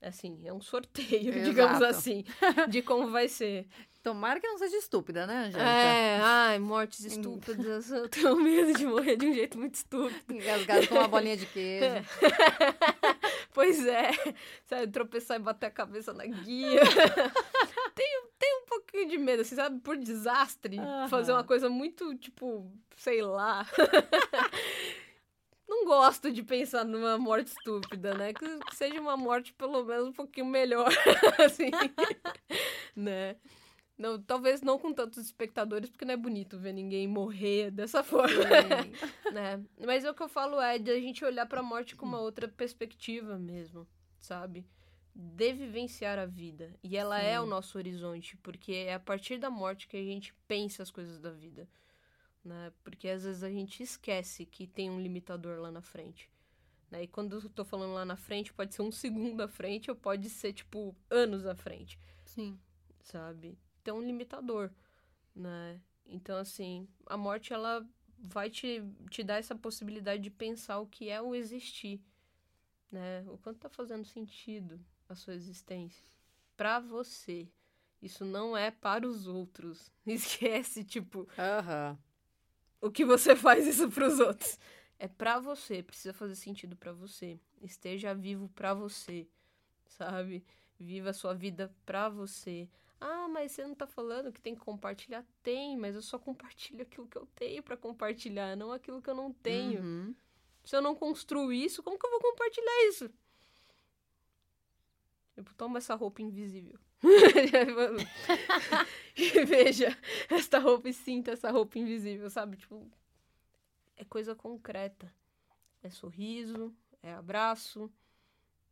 Assim, 0.00 0.40
é 0.46 0.52
um 0.52 0.62
sorteio, 0.62 1.30
digamos 1.44 1.76
Exato. 1.76 1.84
assim, 1.84 2.24
de 2.70 2.80
como 2.80 3.10
vai 3.10 3.28
ser. 3.28 3.66
Tomara 4.02 4.40
que 4.40 4.48
não 4.48 4.56
seja 4.56 4.78
estúpida, 4.78 5.26
né, 5.26 5.48
Angélica? 5.48 5.62
É, 5.62 6.20
ai, 6.22 6.58
mortes 6.58 7.04
estúpidas. 7.04 7.90
Eu 7.90 8.08
tenho 8.08 8.34
medo 8.34 8.72
de 8.72 8.86
morrer 8.86 9.16
de 9.16 9.26
um 9.26 9.34
jeito 9.34 9.58
muito 9.58 9.74
estúpido. 9.74 10.32
Engasgado 10.32 10.88
com 10.88 10.94
uma 10.94 11.06
bolinha 11.06 11.36
de 11.36 11.44
queijo. 11.44 11.84
Pois 13.52 13.84
é, 13.84 14.10
sabe, 14.64 14.86
tropeçar 14.92 15.36
e 15.36 15.42
bater 15.42 15.66
a 15.66 15.70
cabeça 15.70 16.12
na 16.12 16.24
guia. 16.24 16.80
Tenho, 18.00 18.28
tenho 18.38 18.62
um 18.62 18.66
pouquinho 18.66 19.08
de 19.08 19.18
medo, 19.18 19.42
assim, 19.42 19.54
sabe, 19.54 19.78
por 19.80 19.96
desastre, 19.98 20.78
fazer 21.10 21.32
uma 21.32 21.44
coisa 21.44 21.68
muito, 21.68 22.16
tipo, 22.16 22.72
sei 22.96 23.20
lá. 23.20 23.66
Não 25.68 25.84
gosto 25.84 26.32
de 26.32 26.42
pensar 26.42 26.84
numa 26.84 27.16
morte 27.16 27.48
estúpida, 27.48 28.12
né? 28.14 28.32
Que, 28.32 28.44
seja 28.74 29.00
uma 29.00 29.16
morte 29.16 29.52
pelo 29.52 29.84
menos 29.84 30.08
um 30.08 30.12
pouquinho 30.12 30.46
melhor, 30.46 30.88
assim, 31.38 31.70
né? 32.96 33.36
Não, 33.96 34.20
talvez 34.20 34.62
não 34.62 34.78
com 34.78 34.92
tantos 34.92 35.18
espectadores, 35.18 35.90
porque 35.90 36.06
não 36.06 36.14
é 36.14 36.16
bonito 36.16 36.58
ver 36.58 36.72
ninguém 36.72 37.06
morrer 37.06 37.70
dessa 37.70 38.02
forma 38.02 38.34
né? 39.32 39.62
Mas 39.86 40.04
o 40.04 40.14
que 40.14 40.22
eu 40.22 40.28
falo 40.28 40.60
é 40.60 40.78
de 40.78 40.90
a 40.90 40.98
gente 40.98 41.24
olhar 41.24 41.46
pra 41.46 41.62
morte 41.62 41.94
com 41.94 42.06
uma 42.06 42.18
outra 42.18 42.48
perspectiva 42.48 43.38
mesmo, 43.38 43.86
sabe? 44.18 44.66
De 45.22 45.52
vivenciar 45.52 46.18
a 46.18 46.24
vida. 46.24 46.74
E 46.82 46.96
ela 46.96 47.20
é 47.20 47.34
Sim. 47.34 47.44
o 47.44 47.46
nosso 47.46 47.76
horizonte, 47.76 48.38
porque 48.38 48.72
é 48.72 48.94
a 48.94 49.00
partir 49.00 49.36
da 49.36 49.50
morte 49.50 49.86
que 49.86 49.96
a 49.96 50.02
gente 50.02 50.32
pensa 50.48 50.82
as 50.82 50.90
coisas 50.90 51.20
da 51.20 51.30
vida, 51.30 51.68
né? 52.42 52.72
Porque 52.82 53.06
às 53.06 53.24
vezes 53.24 53.42
a 53.42 53.50
gente 53.50 53.82
esquece 53.82 54.46
que 54.46 54.66
tem 54.66 54.88
um 54.88 54.98
limitador 54.98 55.60
lá 55.60 55.70
na 55.70 55.82
frente. 55.82 56.30
Né? 56.90 57.02
E 57.02 57.06
quando 57.06 57.36
eu 57.36 57.50
tô 57.50 57.66
falando 57.66 57.92
lá 57.92 58.04
na 58.04 58.16
frente, 58.16 58.52
pode 58.52 58.74
ser 58.74 58.80
um 58.80 58.90
segundo 58.90 59.42
à 59.42 59.48
frente 59.48 59.90
ou 59.90 59.96
pode 59.96 60.30
ser, 60.30 60.54
tipo, 60.54 60.96
anos 61.10 61.44
à 61.44 61.54
frente. 61.54 61.98
Sim. 62.24 62.58
Sabe? 63.02 63.58
Tem 63.84 63.92
um 63.92 64.02
limitador, 64.02 64.70
né? 65.34 65.80
Então, 66.06 66.38
assim, 66.38 66.88
a 67.04 67.16
morte, 67.18 67.52
ela 67.52 67.86
vai 68.18 68.48
te, 68.48 68.82
te 69.10 69.22
dar 69.22 69.36
essa 69.36 69.54
possibilidade 69.54 70.22
de 70.22 70.30
pensar 70.30 70.78
o 70.78 70.86
que 70.86 71.10
é 71.10 71.20
o 71.20 71.34
existir, 71.34 72.02
né? 72.90 73.22
O 73.28 73.36
quanto 73.36 73.58
tá 73.60 73.68
fazendo 73.68 74.06
sentido 74.06 74.80
a 75.12 75.16
sua 75.16 75.34
existência 75.34 76.04
para 76.56 76.78
você. 76.78 77.48
Isso 78.02 78.24
não 78.24 78.56
é 78.56 78.70
para 78.70 79.06
os 79.06 79.26
outros. 79.26 79.90
Esquece, 80.06 80.84
tipo, 80.84 81.28
Aham. 81.38 81.98
o 82.80 82.90
que 82.90 83.04
você 83.04 83.36
faz 83.36 83.66
isso 83.66 83.90
para 83.90 84.06
os 84.06 84.20
outros. 84.20 84.58
É 84.98 85.08
para 85.08 85.38
você, 85.38 85.82
precisa 85.82 86.12
fazer 86.12 86.34
sentido 86.34 86.76
para 86.76 86.92
você. 86.92 87.38
Esteja 87.62 88.14
vivo 88.14 88.48
para 88.50 88.74
você, 88.74 89.26
sabe? 89.86 90.44
Viva 90.78 91.10
a 91.10 91.14
sua 91.14 91.34
vida 91.34 91.74
para 91.84 92.08
você. 92.08 92.68
Ah, 93.00 93.26
mas 93.28 93.52
você 93.52 93.66
não 93.66 93.74
tá 93.74 93.86
falando 93.86 94.30
que 94.30 94.40
tem 94.40 94.54
que 94.54 94.60
compartilhar? 94.60 95.24
Tem, 95.42 95.76
mas 95.76 95.94
eu 95.94 96.02
só 96.02 96.18
compartilho 96.18 96.82
aquilo 96.82 97.06
que 97.06 97.16
eu 97.16 97.26
tenho 97.34 97.62
para 97.62 97.76
compartilhar, 97.76 98.54
não 98.56 98.72
aquilo 98.72 99.00
que 99.00 99.08
eu 99.08 99.14
não 99.14 99.32
tenho. 99.32 99.80
Uhum. 99.80 100.14
Se 100.64 100.76
eu 100.76 100.82
não 100.82 100.94
construo 100.94 101.50
isso, 101.50 101.82
como 101.82 101.98
que 101.98 102.06
eu 102.06 102.10
vou 102.10 102.20
compartilhar 102.20 102.88
isso? 102.88 103.10
Tipo, 105.34 105.54
toma 105.54 105.78
essa 105.78 105.94
roupa 105.94 106.22
invisível. 106.22 106.78
veja 109.46 109.96
esta 110.28 110.58
roupa 110.58 110.88
e 110.88 110.92
sinta 110.92 111.30
essa 111.30 111.50
roupa 111.50 111.78
invisível, 111.78 112.28
sabe? 112.28 112.56
Tipo, 112.56 112.90
é 113.96 114.04
coisa 114.04 114.34
concreta. 114.34 115.12
É 115.82 115.88
sorriso, 115.88 116.74
é 117.02 117.12
abraço, 117.12 117.90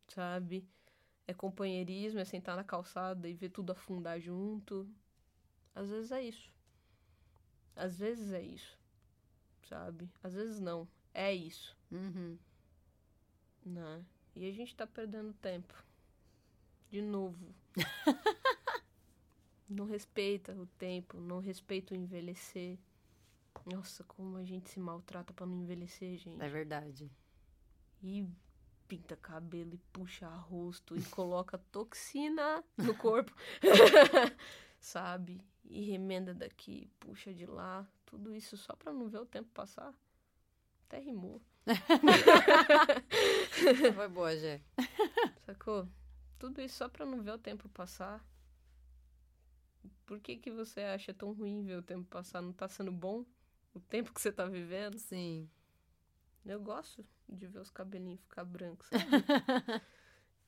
sabe? 0.08 0.68
É 1.26 1.32
companheirismo, 1.32 2.20
é 2.20 2.24
sentar 2.24 2.56
na 2.56 2.64
calçada 2.64 3.28
e 3.28 3.34
ver 3.34 3.50
tudo 3.50 3.72
afundar 3.72 4.20
junto. 4.20 4.88
Às 5.74 5.90
vezes 5.90 6.12
é 6.12 6.22
isso. 6.22 6.52
Às 7.76 7.98
vezes 7.98 8.32
é 8.32 8.42
isso. 8.42 8.78
Sabe? 9.62 10.10
Às 10.22 10.34
vezes 10.34 10.60
não. 10.60 10.88
É 11.14 11.32
isso. 11.32 11.76
Uhum. 11.90 12.38
Né? 13.64 14.04
E 14.34 14.48
a 14.48 14.52
gente 14.52 14.74
tá 14.74 14.86
perdendo 14.86 15.32
tempo. 15.34 15.74
De 16.90 17.02
novo. 17.02 17.54
não 19.68 19.84
respeita 19.84 20.52
o 20.54 20.66
tempo, 20.78 21.18
não 21.20 21.40
respeita 21.40 21.94
o 21.94 21.96
envelhecer. 21.96 22.78
Nossa, 23.66 24.02
como 24.04 24.38
a 24.38 24.44
gente 24.44 24.70
se 24.70 24.80
maltrata 24.80 25.34
pra 25.34 25.44
não 25.44 25.62
envelhecer, 25.62 26.16
gente. 26.16 26.42
É 26.42 26.48
verdade. 26.48 27.10
E 28.02 28.26
pinta 28.86 29.14
cabelo 29.16 29.74
e 29.74 29.78
puxa 29.92 30.26
rosto 30.28 30.96
e 30.96 31.02
coloca 31.04 31.58
toxina 31.70 32.64
no 32.76 32.94
corpo. 32.94 33.34
Sabe? 34.80 35.44
E 35.64 35.82
remenda 35.82 36.32
daqui, 36.32 36.88
puxa 36.98 37.34
de 37.34 37.44
lá. 37.44 37.86
Tudo 38.06 38.34
isso 38.34 38.56
só 38.56 38.74
pra 38.74 38.90
não 38.90 39.08
ver 39.08 39.18
o 39.18 39.26
tempo 39.26 39.50
passar. 39.52 39.92
Até 40.86 40.98
rimou. 40.98 41.42
Foi 43.94 44.08
boa, 44.08 44.34
Gê. 44.34 44.62
Sacou? 45.44 45.86
Tudo 46.38 46.60
isso 46.60 46.76
só 46.76 46.88
pra 46.88 47.04
não 47.04 47.20
ver 47.22 47.32
o 47.32 47.38
tempo 47.38 47.68
passar. 47.68 48.24
Por 50.06 50.20
que 50.20 50.36
que 50.36 50.50
você 50.50 50.80
acha 50.80 51.12
tão 51.12 51.32
ruim 51.32 51.64
ver 51.64 51.78
o 51.78 51.82
tempo 51.82 52.04
passar? 52.08 52.40
Não 52.40 52.52
tá 52.52 52.68
sendo 52.68 52.92
bom 52.92 53.24
o 53.74 53.80
tempo 53.80 54.12
que 54.12 54.20
você 54.20 54.32
tá 54.32 54.46
vivendo? 54.46 54.98
Sim. 54.98 55.48
Eu 56.44 56.60
gosto 56.60 57.04
de 57.28 57.46
ver 57.46 57.58
os 57.58 57.70
cabelinhos 57.70 58.20
ficar 58.20 58.44
brancos. 58.44 58.88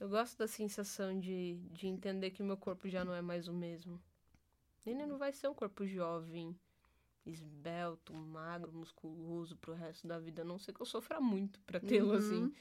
Eu 0.00 0.08
gosto 0.08 0.38
da 0.38 0.46
sensação 0.48 1.18
de, 1.20 1.56
de 1.72 1.86
entender 1.86 2.30
que 2.30 2.42
meu 2.42 2.56
corpo 2.56 2.88
já 2.88 3.04
não 3.04 3.12
é 3.14 3.20
mais 3.20 3.48
o 3.48 3.52
mesmo. 3.52 4.02
Ele 4.86 5.04
não 5.04 5.18
vai 5.18 5.30
ser 5.30 5.46
um 5.48 5.54
corpo 5.54 5.86
jovem, 5.86 6.58
esbelto, 7.26 8.14
magro, 8.14 8.72
musculoso 8.72 9.56
pro 9.58 9.74
resto 9.74 10.08
da 10.08 10.18
vida, 10.18 10.40
a 10.40 10.44
não 10.44 10.58
ser 10.58 10.72
que 10.72 10.80
eu 10.80 10.86
sofra 10.86 11.20
muito 11.20 11.60
pra 11.60 11.78
tê-lo 11.78 12.12
Uhum. 12.12 12.16
assim. 12.16 12.54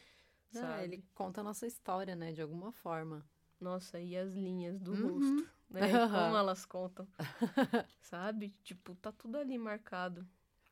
Ah, 0.56 0.60
Sabe? 0.60 0.84
ele 0.84 1.04
conta 1.14 1.42
a 1.42 1.44
nossa 1.44 1.68
história, 1.68 2.16
né? 2.16 2.32
De 2.32 2.42
alguma 2.42 2.72
forma. 2.72 3.26
Nossa, 3.60 4.00
e 4.00 4.16
as 4.18 4.34
linhas 4.34 4.80
do 4.80 4.92
Uhum. 4.94 5.14
rosto, 5.16 5.50
né? 5.70 5.82
Como 6.08 6.36
elas 6.38 6.66
contam. 6.66 7.08
Sabe? 8.02 8.50
Tipo, 8.64 8.96
tá 8.96 9.12
tudo 9.12 9.38
ali 9.38 9.58
marcado. 9.58 10.26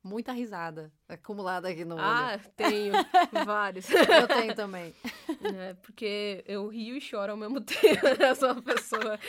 Muita 0.03 0.31
risada 0.31 0.91
acumulada 1.07 1.67
aqui 1.67 1.83
no 1.83 1.95
olho. 1.95 2.03
Ah, 2.05 2.39
tenho 2.55 2.93
vários. 3.45 3.89
Eu 3.91 4.27
tenho 4.27 4.55
também. 4.55 4.93
né? 5.41 5.73
Porque 5.75 6.43
eu 6.47 6.67
rio 6.69 6.95
e 6.95 7.01
choro 7.01 7.31
ao 7.33 7.37
mesmo 7.37 7.59
tempo. 7.61 8.07
Eu 8.19 8.35
sou 8.35 8.53
uma 8.53 8.61
pessoa 8.61 9.19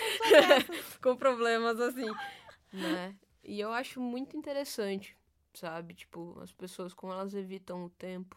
com 1.02 1.16
problemas 1.16 1.80
assim, 1.80 2.12
né? 2.72 3.14
E 3.42 3.58
eu 3.58 3.72
acho 3.72 4.00
muito 4.00 4.36
interessante, 4.36 5.16
sabe? 5.54 5.94
Tipo, 5.94 6.38
as 6.40 6.52
pessoas 6.52 6.94
como 6.94 7.12
elas 7.12 7.34
evitam 7.34 7.84
o 7.84 7.90
tempo, 7.90 8.36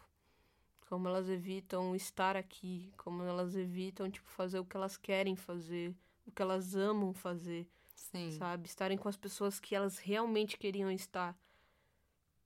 como 0.92 1.08
elas 1.08 1.30
evitam 1.30 1.96
estar 1.96 2.36
aqui, 2.36 2.92
como 2.98 3.22
elas 3.22 3.56
evitam, 3.56 4.10
tipo, 4.10 4.28
fazer 4.28 4.58
o 4.58 4.64
que 4.66 4.76
elas 4.76 4.94
querem 4.94 5.34
fazer, 5.34 5.96
o 6.26 6.30
que 6.30 6.42
elas 6.42 6.76
amam 6.76 7.14
fazer, 7.14 7.66
Sim. 7.94 8.32
sabe? 8.32 8.68
Estarem 8.68 8.98
com 8.98 9.08
as 9.08 9.16
pessoas 9.16 9.58
que 9.58 9.74
elas 9.74 9.96
realmente 9.96 10.58
queriam 10.58 10.90
estar, 10.90 11.34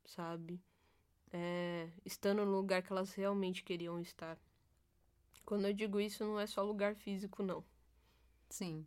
sabe? 0.05 0.63
É, 1.33 1.91
estando 2.05 2.45
no 2.45 2.53
lugar 2.53 2.85
que 2.85 2.93
elas 2.93 3.13
realmente 3.15 3.65
queriam 3.65 3.99
estar. 3.99 4.39
Quando 5.45 5.67
eu 5.67 5.73
digo 5.73 5.99
isso, 5.99 6.23
não 6.25 6.39
é 6.39 6.47
só 6.47 6.63
lugar 6.63 6.95
físico, 6.95 7.43
não. 7.43 7.65
Sim. 8.49 8.87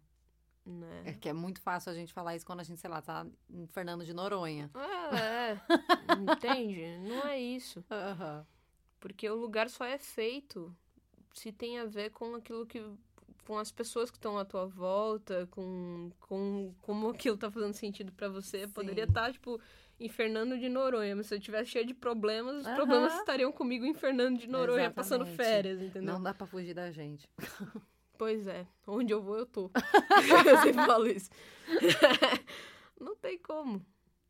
Né? 0.65 1.04
É 1.04 1.12
que 1.12 1.28
é 1.28 1.34
muito 1.34 1.60
fácil 1.60 1.91
a 1.91 1.95
gente 1.95 2.13
falar 2.13 2.34
isso 2.34 2.45
quando 2.45 2.62
a 2.62 2.63
gente, 2.63 2.80
sei 2.80 2.89
lá, 2.89 3.02
tá 3.02 3.28
em 3.50 3.67
Fernando 3.67 4.06
de 4.06 4.13
Noronha. 4.13 4.72
É, 4.74 5.52
é. 5.52 5.62
entende? 6.15 6.98
Não 7.00 7.28
é 7.28 7.38
isso. 7.38 7.84
Aham. 7.91 8.48
Porque 8.99 9.29
o 9.29 9.35
lugar 9.35 9.69
só 9.69 9.85
é 9.85 9.97
feito 9.97 10.75
se 11.33 11.51
tem 11.51 11.79
a 11.79 11.85
ver 11.85 12.12
com 12.12 12.35
aquilo 12.35 12.65
que. 12.65 12.83
com 13.45 13.57
as 13.57 13.71
pessoas 13.71 14.12
que 14.12 14.17
estão 14.17 14.38
à 14.38 14.45
tua 14.45 14.65
volta, 14.65 15.47
com, 15.51 16.12
com 16.19 16.73
como 16.81 17.09
aquilo 17.09 17.38
tá 17.38 17.49
fazendo 17.49 17.73
sentido 17.73 18.12
pra 18.12 18.27
você. 18.29 18.67
Poderia 18.67 19.05
Sim. 19.05 19.09
estar, 19.09 19.31
tipo, 19.31 19.59
em 19.99 20.09
Fernando 20.09 20.57
de 20.57 20.69
Noronha, 20.69 21.15
mas 21.15 21.27
se 21.27 21.35
eu 21.35 21.39
tivesse 21.39 21.71
cheio 21.71 21.85
de 21.85 21.93
problemas, 21.93 22.62
os 22.62 22.67
Aham. 22.67 22.75
problemas 22.75 23.13
estariam 23.15 23.51
comigo 23.51 23.85
em 23.85 23.93
Fernando 23.93 24.38
de 24.38 24.47
Noronha, 24.47 24.91
passando 24.91 25.23
Exatamente. 25.23 25.38
férias, 25.38 25.81
entendeu? 25.81 26.13
Não 26.13 26.21
dá 26.21 26.33
pra 26.33 26.47
fugir 26.47 26.73
da 26.73 26.91
gente. 26.91 27.27
Pois 28.17 28.47
é, 28.47 28.67
onde 28.85 29.13
eu 29.13 29.21
vou, 29.21 29.38
eu 29.38 29.45
tô. 29.45 29.71
eu 30.45 30.57
sempre 30.57 30.85
falo 30.85 31.07
isso. 31.07 31.29
Não 32.99 33.15
tem 33.15 33.38
como. 33.38 33.85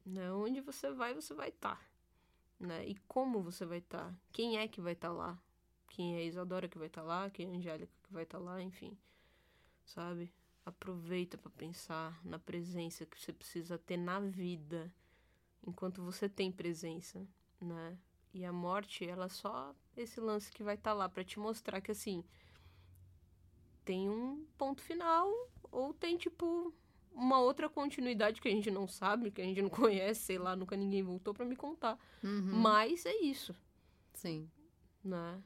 Né? 0.06 0.32
Onde 0.32 0.62
você 0.62 0.92
vai, 0.92 1.14
você 1.14 1.34
vai 1.34 1.50
estar. 1.50 1.82
Né? 2.60 2.88
E 2.88 2.96
como 3.08 3.42
você 3.42 3.66
vai 3.66 3.78
estar? 3.78 4.14
Quem 4.32 4.58
é 4.58 4.68
que 4.68 4.82
vai 4.82 4.94
estar 4.94 5.12
lá? 5.12 5.40
Quem 5.90 6.16
é 6.16 6.20
a 6.20 6.24
Isadora 6.26 6.68
que 6.68 6.78
vai 6.78 6.88
estar 6.88 7.02
lá? 7.02 7.30
Quem 7.30 7.48
é 7.48 7.50
a 7.50 7.58
Angélica 7.58 7.94
que 8.04 8.14
vai 8.14 8.24
estar 8.24 8.38
lá? 8.38 8.62
Enfim, 8.62 8.98
sabe? 9.86 10.32
Aproveita 10.66 11.38
pra 11.38 11.50
pensar 11.50 12.20
na 12.24 12.38
presença 12.38 13.06
que 13.06 13.20
você 13.20 13.32
precisa 13.32 13.78
ter 13.78 13.98
na 13.98 14.20
vida 14.20 14.94
enquanto 15.66 16.04
você 16.04 16.28
tem 16.28 16.52
presença, 16.52 17.26
né? 17.60 17.98
E 18.34 18.46
a 18.46 18.54
morte, 18.54 19.06
ela 19.06 19.26
é 19.26 19.30
só 19.30 19.74
esse 19.98 20.20
lance 20.20 20.52
que 20.52 20.64
vai 20.64 20.76
estar 20.76 20.94
lá 20.94 21.10
pra 21.10 21.24
te 21.24 21.40
mostrar 21.40 21.82
que 21.82 21.92
assim, 21.92 22.24
tem 23.84 24.10
um 24.10 24.46
ponto 24.58 24.82
final 24.82 25.28
ou 25.72 25.94
tem 25.94 26.18
tipo 26.18 26.74
uma 27.14 27.40
outra 27.40 27.70
continuidade 27.70 28.42
que 28.42 28.48
a 28.48 28.52
gente 28.52 28.72
não 28.72 28.88
sabe, 28.88 29.32
que 29.32 29.42
a 29.42 29.46
gente 29.46 29.62
não 29.62 29.70
conhece, 29.70 30.22
sei 30.22 30.38
lá, 30.38 30.56
nunca 30.56 30.76
ninguém 30.76 31.04
voltou 31.04 31.34
pra 31.34 31.46
me 31.46 31.56
contar. 31.56 31.98
Uhum. 32.24 32.60
Mas 32.60 33.06
é 33.06 33.16
isso, 33.22 33.56
Sim. 34.14 34.50
né? 35.04 35.42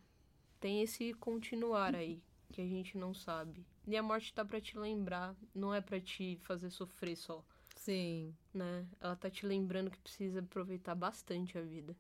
Tem 0.60 0.82
esse 0.82 1.14
continuar 1.16 1.96
aí 1.96 2.22
que 2.52 2.62
a 2.62 2.66
gente 2.66 2.98
não 2.98 3.14
sabe. 3.14 3.66
E 3.86 3.98
a 3.98 4.04
morte 4.04 4.34
tá 4.34 4.46
pra 4.46 4.62
te 4.62 4.78
lembrar, 4.78 5.36
não 5.54 5.74
é 5.74 5.82
pra 5.82 6.00
te 6.00 6.38
fazer 6.44 6.70
sofrer 6.70 7.18
só, 7.18 7.44
Sim. 7.76 8.34
né? 8.54 8.88
Ela 9.02 9.16
tá 9.16 9.30
te 9.30 9.46
lembrando 9.46 9.92
que 9.92 10.00
precisa 10.00 10.40
aproveitar 10.40 10.96
bastante 10.96 11.58
a 11.58 11.62
vida, 11.62 11.96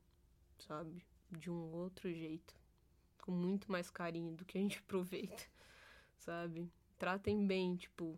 sabe? 0.59 1.03
De 1.29 1.49
um 1.49 1.73
outro 1.73 2.09
jeito, 2.09 2.55
com 3.21 3.31
muito 3.31 3.69
mais 3.71 3.89
carinho 3.89 4.33
do 4.33 4.45
que 4.45 4.57
a 4.57 4.61
gente 4.61 4.77
aproveita, 4.85 5.43
sabe? 6.15 6.71
Tratem 6.97 7.45
bem, 7.45 7.75
tipo, 7.75 8.17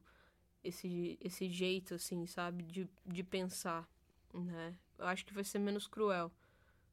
esse, 0.65 1.17
esse 1.21 1.49
jeito, 1.49 1.95
assim, 1.95 2.25
sabe? 2.25 2.63
De, 2.63 2.89
de 3.05 3.23
pensar, 3.23 3.87
né? 4.33 4.77
Eu 4.97 5.07
acho 5.07 5.25
que 5.25 5.33
vai 5.33 5.43
ser 5.43 5.59
menos 5.59 5.87
cruel 5.87 6.31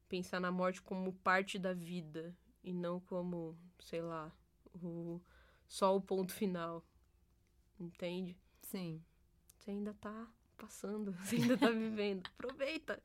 pensar 0.07 0.39
na 0.39 0.51
morte 0.51 0.81
como 0.81 1.11
parte 1.11 1.57
da 1.57 1.73
vida 1.73 2.35
e 2.63 2.71
não 2.71 2.99
como, 2.99 3.57
sei 3.79 4.01
lá, 4.01 4.31
o, 4.75 5.19
só 5.67 5.95
o 5.95 6.01
ponto 6.01 6.31
final, 6.31 6.85
entende? 7.79 8.37
Sim. 8.61 9.03
Você 9.57 9.71
ainda 9.71 9.93
tá 9.95 10.27
passando, 10.55 11.13
você 11.23 11.37
ainda 11.37 11.57
tá 11.57 11.69
vivendo. 11.69 12.27
Aproveita, 12.27 13.01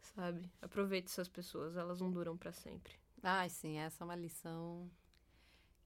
sabe? 0.00 0.50
Aproveite 0.60 1.06
essas 1.06 1.28
pessoas, 1.28 1.76
elas 1.76 2.00
não 2.00 2.10
duram 2.10 2.36
para 2.36 2.52
sempre. 2.52 2.92
Ai, 3.22 3.48
sim, 3.48 3.78
essa 3.78 4.02
é 4.02 4.04
uma 4.04 4.14
lição 4.14 4.90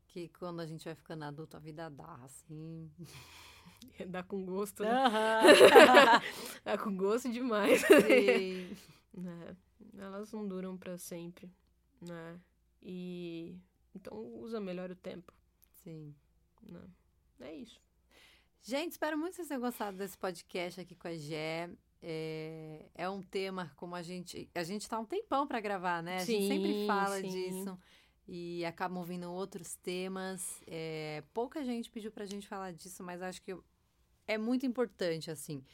que 0.09 0.29
quando 0.31 0.61
a 0.61 0.67
gente 0.67 0.85
vai 0.85 0.95
ficando 0.95 1.25
adulto, 1.25 1.57
a 1.57 1.61
vida 1.61 1.89
dá, 1.89 2.15
assim. 2.25 2.91
Dá 4.09 4.23
com 4.23 4.45
gosto, 4.45 4.83
né? 4.83 4.91
dá 6.65 6.79
com 6.79 6.97
gosto 6.97 7.31
demais. 7.31 7.83
Né? 9.15 9.57
Elas 9.99 10.33
não 10.33 10.47
duram 10.47 10.77
para 10.77 10.97
sempre, 10.97 11.51
né? 12.01 12.39
E 12.83 13.57
então 13.95 14.17
usa 14.17 14.61
melhor 14.61 14.91
o 14.91 14.97
tempo. 14.97 15.33
Sim. 15.83 16.15
Né? 16.63 16.83
É 17.41 17.55
isso. 17.55 17.81
Gente, 18.63 18.93
espero 18.93 19.17
muito 19.17 19.31
que 19.31 19.37
vocês 19.37 19.49
tenham 19.49 19.61
gostado 19.61 19.97
desse 19.97 20.17
podcast 20.17 20.81
aqui 20.81 20.95
com 20.95 21.09
a 21.09 21.15
Gé. 21.15 21.71
É, 22.01 22.87
é 22.95 23.09
um 23.09 23.23
tema 23.23 23.73
como 23.77 23.97
a 23.97 24.03
gente. 24.03 24.49
A 24.55 24.63
gente 24.63 24.89
tá 24.89 24.99
um 24.99 25.05
tempão 25.05 25.47
para 25.47 25.61
gravar, 25.61 26.03
né? 26.03 26.19
A 26.19 26.21
sim, 26.21 26.33
gente 26.43 26.49
sempre 26.49 26.87
fala 26.87 27.21
sim. 27.21 27.29
disso 27.29 27.79
e 28.29 28.63
acabam 28.67 29.03
vindo 29.03 29.33
outros 29.33 29.75
temas. 29.77 30.63
É, 30.67 31.25
pouca 31.33 31.65
gente 31.65 31.91
pediu 31.91 32.13
pra 32.13 32.27
gente 32.27 32.47
falar 32.47 32.73
disso, 32.73 33.03
mas 33.03 33.23
acho 33.23 33.41
que 33.41 33.57
é 34.27 34.37
muito 34.37 34.67
importante, 34.67 35.31
assim. 35.31 35.65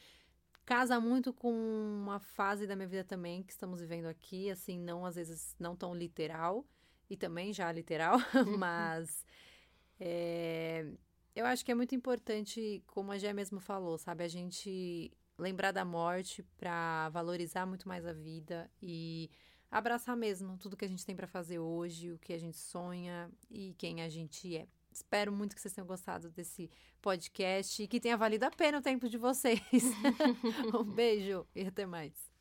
Casa 0.65 0.99
muito 0.99 1.33
com 1.33 1.51
uma 1.51 2.19
fase 2.19 2.65
da 2.65 2.75
minha 2.75 2.87
vida 2.87 3.03
também 3.03 3.43
que 3.43 3.51
estamos 3.51 3.81
vivendo 3.81 4.05
aqui, 4.05 4.49
assim, 4.49 4.79
não 4.79 5.05
às 5.05 5.15
vezes 5.15 5.53
não 5.59 5.75
tão 5.75 5.93
literal, 5.93 6.65
e 7.09 7.17
também 7.17 7.51
já 7.53 7.71
literal, 7.71 8.17
mas 8.57 9.25
é, 9.99 10.87
eu 11.35 11.45
acho 11.45 11.63
que 11.63 11.71
é 11.71 11.75
muito 11.75 11.93
importante, 11.93 12.81
como 12.87 13.11
a 13.11 13.17
Gé 13.17 13.33
mesmo 13.33 13.59
falou, 13.59 13.97
sabe, 13.97 14.23
a 14.23 14.27
gente 14.29 15.11
lembrar 15.37 15.71
da 15.71 15.83
morte 15.83 16.41
para 16.57 17.09
valorizar 17.09 17.65
muito 17.65 17.87
mais 17.87 18.05
a 18.05 18.13
vida 18.13 18.71
e 18.81 19.29
abraçar 19.71 20.15
mesmo 20.15 20.57
tudo 20.57 20.77
que 20.77 20.85
a 20.85 20.87
gente 20.87 21.05
tem 21.05 21.15
para 21.15 21.27
fazer 21.27 21.59
hoje, 21.59 22.11
o 22.11 22.19
que 22.19 22.33
a 22.33 22.37
gente 22.37 22.57
sonha 22.57 23.29
e 23.49 23.73
quem 23.77 24.01
a 24.01 24.09
gente 24.09 24.55
é. 24.55 24.67
Espero 24.91 25.31
muito 25.31 25.55
que 25.55 25.61
vocês 25.61 25.73
tenham 25.73 25.87
gostado 25.87 26.29
desse 26.29 26.69
podcast 27.01 27.83
e 27.83 27.87
que 27.87 27.99
tenha 27.99 28.15
valido 28.15 28.45
a 28.45 28.51
pena 28.51 28.77
o 28.77 28.81
tempo 28.81 29.09
de 29.09 29.17
vocês. 29.17 29.59
um 30.73 30.83
beijo 30.83 31.45
e 31.53 31.65
até 31.65 31.85
mais. 31.85 32.34